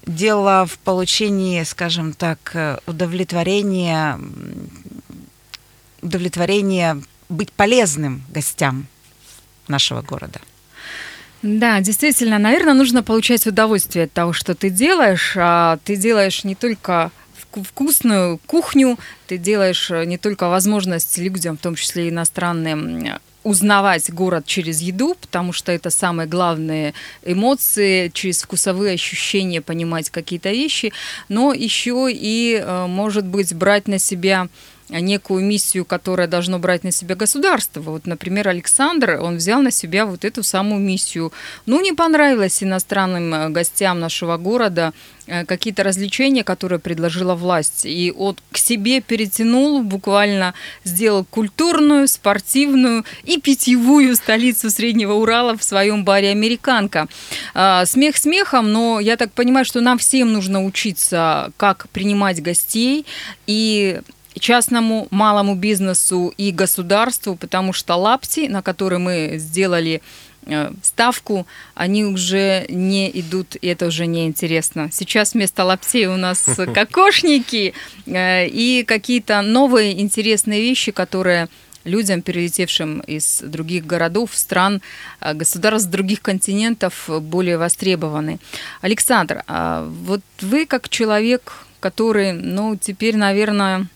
Дело 0.06 0.66
в 0.66 0.78
получении, 0.78 1.62
скажем 1.62 2.12
так, 2.12 2.80
удовлетворения, 2.86 4.18
удовлетворения 6.02 7.02
быть 7.28 7.52
полезным 7.52 8.22
гостям 8.28 8.86
нашего 9.68 10.02
города. 10.02 10.40
Да, 11.42 11.80
действительно, 11.80 12.38
наверное, 12.38 12.72
нужно 12.72 13.02
получать 13.02 13.46
удовольствие 13.46 14.06
от 14.06 14.12
того, 14.12 14.32
что 14.32 14.54
ты 14.54 14.70
делаешь. 14.70 15.34
А 15.36 15.78
ты 15.84 15.96
делаешь 15.96 16.42
не 16.44 16.54
только 16.54 17.10
вкусную 17.34 18.38
кухню, 18.46 18.98
ты 19.26 19.36
делаешь 19.36 19.90
э, 19.90 20.06
не 20.06 20.18
только 20.18 20.48
возможность 20.48 21.18
людям, 21.18 21.56
в 21.56 21.60
том 21.60 21.74
числе 21.74 22.08
иностранным, 22.08 22.98
узнавать 23.44 24.10
город 24.10 24.46
через 24.46 24.80
еду, 24.80 25.16
потому 25.20 25.52
что 25.52 25.70
это 25.70 25.90
самые 25.90 26.26
главные 26.26 26.94
эмоции, 27.24 28.10
через 28.12 28.42
вкусовые 28.42 28.94
ощущения 28.94 29.60
понимать 29.60 30.10
какие-то 30.10 30.50
вещи, 30.50 30.92
но 31.28 31.52
еще 31.52 32.08
и, 32.10 32.60
э, 32.60 32.86
может 32.86 33.26
быть, 33.26 33.54
брать 33.54 33.86
на 33.86 33.98
себя 33.98 34.48
некую 35.00 35.44
миссию, 35.44 35.84
которая 35.84 36.26
должно 36.26 36.58
брать 36.58 36.84
на 36.84 36.92
себя 36.92 37.16
государство. 37.16 37.80
Вот, 37.80 38.06
например, 38.06 38.48
Александр, 38.48 39.18
он 39.20 39.36
взял 39.36 39.60
на 39.62 39.70
себя 39.70 40.06
вот 40.06 40.24
эту 40.24 40.42
самую 40.42 40.80
миссию. 40.80 41.32
Ну, 41.66 41.80
не 41.80 41.92
понравилось 41.92 42.62
иностранным 42.62 43.34
э, 43.34 43.48
гостям 43.48 44.00
нашего 44.00 44.36
города 44.36 44.92
э, 45.26 45.44
какие-то 45.44 45.82
развлечения, 45.82 46.44
которые 46.44 46.78
предложила 46.78 47.34
власть. 47.34 47.84
И 47.84 48.12
он 48.16 48.36
к 48.52 48.58
себе 48.58 49.00
перетянул, 49.00 49.82
буквально 49.82 50.54
сделал 50.84 51.24
культурную, 51.24 52.08
спортивную 52.08 53.04
и 53.24 53.40
питьевую 53.40 54.16
столицу 54.16 54.70
Среднего 54.70 55.14
Урала 55.14 55.56
в 55.56 55.64
своем 55.64 56.04
баре 56.04 56.30
«Американка». 56.30 57.08
А, 57.54 57.84
смех 57.86 58.16
смехом, 58.16 58.72
но 58.72 59.00
я 59.00 59.16
так 59.16 59.32
понимаю, 59.32 59.64
что 59.64 59.80
нам 59.80 59.98
всем 59.98 60.32
нужно 60.32 60.64
учиться, 60.64 61.52
как 61.56 61.88
принимать 61.90 62.42
гостей 62.42 63.06
и 63.46 64.00
частному 64.40 65.06
малому 65.10 65.54
бизнесу 65.54 66.32
и 66.36 66.50
государству, 66.50 67.36
потому 67.36 67.72
что 67.72 67.96
лапти, 67.96 68.48
на 68.48 68.62
которые 68.62 68.98
мы 68.98 69.34
сделали 69.38 70.02
э, 70.46 70.72
ставку, 70.82 71.46
они 71.74 72.04
уже 72.04 72.66
не 72.68 73.10
идут, 73.20 73.56
и 73.60 73.66
это 73.68 73.86
уже 73.86 74.06
не 74.06 74.26
интересно. 74.26 74.90
Сейчас 74.92 75.34
вместо 75.34 75.64
лаптей 75.64 76.06
у 76.06 76.16
нас 76.16 76.44
кокошники 76.74 77.74
э, 78.06 78.46
и 78.48 78.84
какие-то 78.84 79.42
новые 79.42 80.00
интересные 80.00 80.60
вещи, 80.60 80.92
которые 80.92 81.48
людям, 81.84 82.22
перелетевшим 82.22 83.00
из 83.00 83.40
других 83.42 83.86
городов, 83.86 84.30
стран, 84.34 84.82
э, 85.20 85.34
государств 85.34 85.90
других 85.90 86.20
континентов, 86.20 87.08
более 87.08 87.58
востребованы. 87.58 88.38
Александр, 88.80 89.42
а 89.46 89.88
вот 90.06 90.22
вы 90.40 90.66
как 90.66 90.88
человек, 90.88 91.66
который, 91.80 92.32
ну, 92.32 92.76
теперь, 92.76 93.16
наверное, 93.16 93.86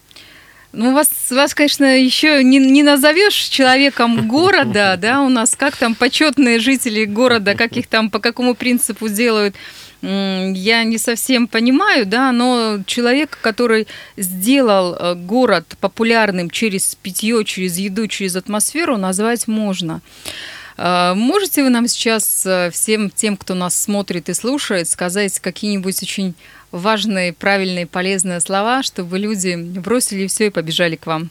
ну, 0.73 0.95
вас, 0.95 1.11
вас, 1.31 1.55
конечно, 1.55 1.99
еще 1.99 2.45
не, 2.45 2.59
не 2.59 2.83
назовешь 2.83 3.35
человеком 3.35 4.29
города, 4.29 4.97
да, 5.01 5.23
у 5.23 5.29
нас 5.29 5.57
как 5.57 5.77
там 5.77 5.95
почетные 5.95 6.59
жители 6.59 7.05
города, 7.05 7.55
как 7.55 7.77
их 7.77 7.87
там, 7.87 8.11
по 8.11 8.19
какому 8.19 8.55
принципу 8.55 9.09
делают, 9.09 9.57
я 10.01 10.85
не 10.85 10.99
совсем 10.99 11.49
понимаю, 11.49 12.07
да, 12.07 12.31
но 12.31 12.79
человек, 12.87 13.39
который 13.43 13.89
сделал 14.16 14.95
э, 14.95 15.14
город 15.16 15.77
популярным 15.81 16.51
через 16.51 16.95
питье, 16.95 17.45
через 17.45 17.79
еду, 17.79 18.07
через 18.07 18.37
атмосферу, 18.37 18.97
назвать 18.97 19.49
можно. 19.49 20.01
Э, 20.77 21.14
можете 21.16 21.64
вы 21.64 21.71
нам 21.71 21.89
сейчас 21.89 22.47
э, 22.47 22.71
всем 22.73 23.11
тем, 23.11 23.37
кто 23.37 23.55
нас 23.55 23.77
смотрит 23.77 24.29
и 24.29 24.35
слушает, 24.35 24.89
сказать 24.89 25.41
какие-нибудь 25.41 26.01
очень 26.01 26.35
важные, 26.73 27.33
правильные, 27.33 27.87
полезные 27.87 28.41
слова, 28.41 28.83
чтобы 28.83 29.19
люди 29.19 29.55
бросили 29.57 30.27
все 30.27 30.47
и 30.47 30.51
побежали 30.51 30.97
к 30.97 31.07
вам? 31.07 31.31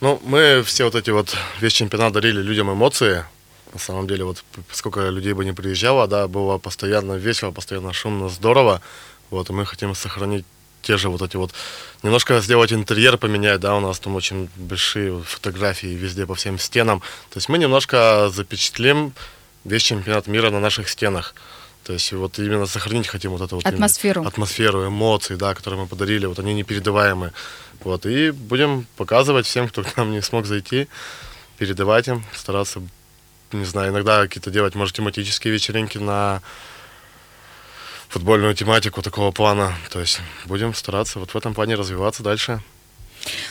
Ну, 0.00 0.20
мы 0.24 0.62
все 0.64 0.84
вот 0.84 0.94
эти 0.94 1.10
вот 1.10 1.34
весь 1.60 1.72
чемпионат 1.72 2.12
дарили 2.12 2.42
людям 2.42 2.72
эмоции. 2.72 3.24
На 3.72 3.78
самом 3.78 4.06
деле, 4.06 4.24
вот 4.24 4.44
сколько 4.70 5.08
людей 5.08 5.32
бы 5.32 5.44
не 5.44 5.52
приезжало, 5.52 6.06
да, 6.06 6.28
было 6.28 6.58
постоянно 6.58 7.14
весело, 7.14 7.50
постоянно 7.50 7.92
шумно, 7.92 8.28
здорово. 8.28 8.80
Вот, 9.30 9.50
и 9.50 9.52
мы 9.52 9.66
хотим 9.66 9.94
сохранить 9.94 10.44
те 10.82 10.96
же 10.96 11.08
вот 11.08 11.22
эти 11.22 11.36
вот, 11.36 11.52
немножко 12.02 12.40
сделать 12.40 12.72
интерьер, 12.72 13.16
поменять, 13.16 13.60
да, 13.60 13.74
у 13.74 13.80
нас 13.80 13.98
там 13.98 14.14
очень 14.14 14.48
большие 14.56 15.22
фотографии 15.22 15.86
везде 15.86 16.26
по 16.26 16.34
всем 16.34 16.58
стенам. 16.58 17.00
То 17.30 17.38
есть 17.38 17.48
мы 17.48 17.58
немножко 17.58 18.30
запечатлим 18.32 19.14
весь 19.64 19.82
чемпионат 19.82 20.26
мира 20.26 20.50
на 20.50 20.60
наших 20.60 20.88
стенах. 20.88 21.34
То 21.84 21.92
есть 21.92 22.12
вот 22.12 22.38
именно 22.38 22.66
сохранить 22.66 23.08
хотим 23.08 23.32
вот 23.32 23.42
эту 23.42 23.56
вот 23.56 23.66
атмосферу, 23.66 24.24
атмосферу, 24.26 24.88
эмоции, 24.88 25.34
да, 25.36 25.54
которые 25.54 25.82
мы 25.82 25.86
подарили, 25.86 26.24
вот 26.26 26.38
они 26.38 26.54
непередаваемые. 26.54 27.32
Вот, 27.80 28.06
и 28.06 28.30
будем 28.30 28.86
показывать 28.96 29.44
всем, 29.46 29.68
кто 29.68 29.82
к 29.82 29.96
нам 29.96 30.10
не 30.10 30.22
смог 30.22 30.46
зайти, 30.46 30.88
передавать 31.58 32.08
им, 32.08 32.24
стараться, 32.34 32.80
не 33.52 33.66
знаю, 33.66 33.92
иногда 33.92 34.22
какие-то 34.22 34.50
делать, 34.50 34.74
может, 34.74 34.96
тематические 34.96 35.52
вечеринки 35.52 35.98
на 35.98 36.40
футбольную 38.08 38.54
тематику 38.54 39.02
такого 39.02 39.32
плана. 39.32 39.74
То 39.90 40.00
есть 40.00 40.20
будем 40.46 40.72
стараться 40.72 41.18
вот 41.18 41.34
в 41.34 41.36
этом 41.36 41.52
плане 41.52 41.74
развиваться 41.74 42.22
дальше. 42.22 42.62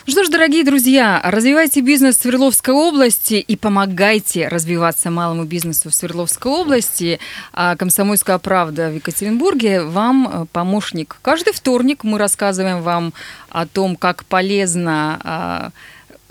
Ну 0.06 0.12
что 0.12 0.24
ж, 0.24 0.30
дорогие 0.30 0.64
друзья, 0.64 1.22
развивайте 1.24 1.82
бизнес 1.82 2.18
в 2.18 2.22
Свердловской 2.22 2.74
области 2.74 3.36
и 3.36 3.56
помогайте 3.56 4.48
развиваться 4.48 5.10
малому 5.10 5.46
бизнесу 5.46 5.90
в 5.90 5.94
Свердловской 5.94 6.52
области. 6.52 7.20
А 7.54 7.76
«Комсомольская 7.76 8.38
правда» 8.38 8.90
в 8.90 8.96
Екатеринбурге 8.96 9.82
вам 9.84 10.30
э, 10.32 10.46
помощник. 10.52 11.18
Каждый 11.22 11.54
вторник 11.54 12.04
мы 12.04 12.18
рассказываем 12.18 12.82
вам 12.82 13.14
о 13.50 13.66
том, 13.66 13.96
как 13.96 14.26
полезно 14.26 15.20
а, 15.24 15.70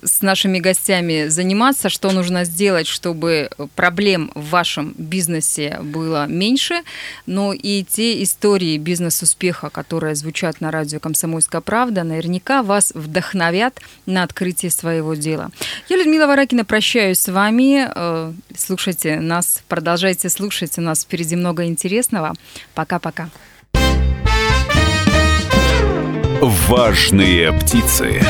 с 0.03 0.23
нашими 0.23 0.59
гостями 0.59 1.29
заниматься, 1.29 1.89
что 1.89 2.11
нужно 2.11 2.45
сделать, 2.45 2.87
чтобы 2.87 3.51
проблем 3.75 4.31
в 4.35 4.51
вашем 4.51 4.95
бизнесе 4.99 5.79
было 5.83 6.27
меньше. 6.27 6.83
Но 7.27 7.53
и 7.53 7.85
те 7.85 8.23
истории 8.23 8.79
бизнес-успеха, 8.79 9.71
которые 9.71 10.15
звучат 10.15 10.61
на 10.61 10.71
радио 10.71 11.01
«Комсомольская 11.01 11.61
правда», 11.61 12.05
наверняка 12.05 12.63
вас 12.63 12.93
вдохновят 12.95 13.81
на 14.07 14.23
открытие 14.23 14.71
своего 14.71 15.15
дела. 15.15 15.51
Я, 15.89 15.97
Людмила 15.97 16.27
Варакина, 16.27 16.65
прощаюсь 16.65 17.19
с 17.19 17.29
вами. 17.29 17.89
Э, 17.95 18.33
слушайте 18.57 19.21
нас, 19.21 19.63
продолжайте 19.69 20.29
слушать. 20.29 20.79
У 20.79 20.81
нас 20.81 21.03
впереди 21.05 21.37
много 21.37 21.65
интересного. 21.65 22.35
Пока-пока. 22.75 23.31
Важные 26.41 27.53
птицы. 27.53 28.21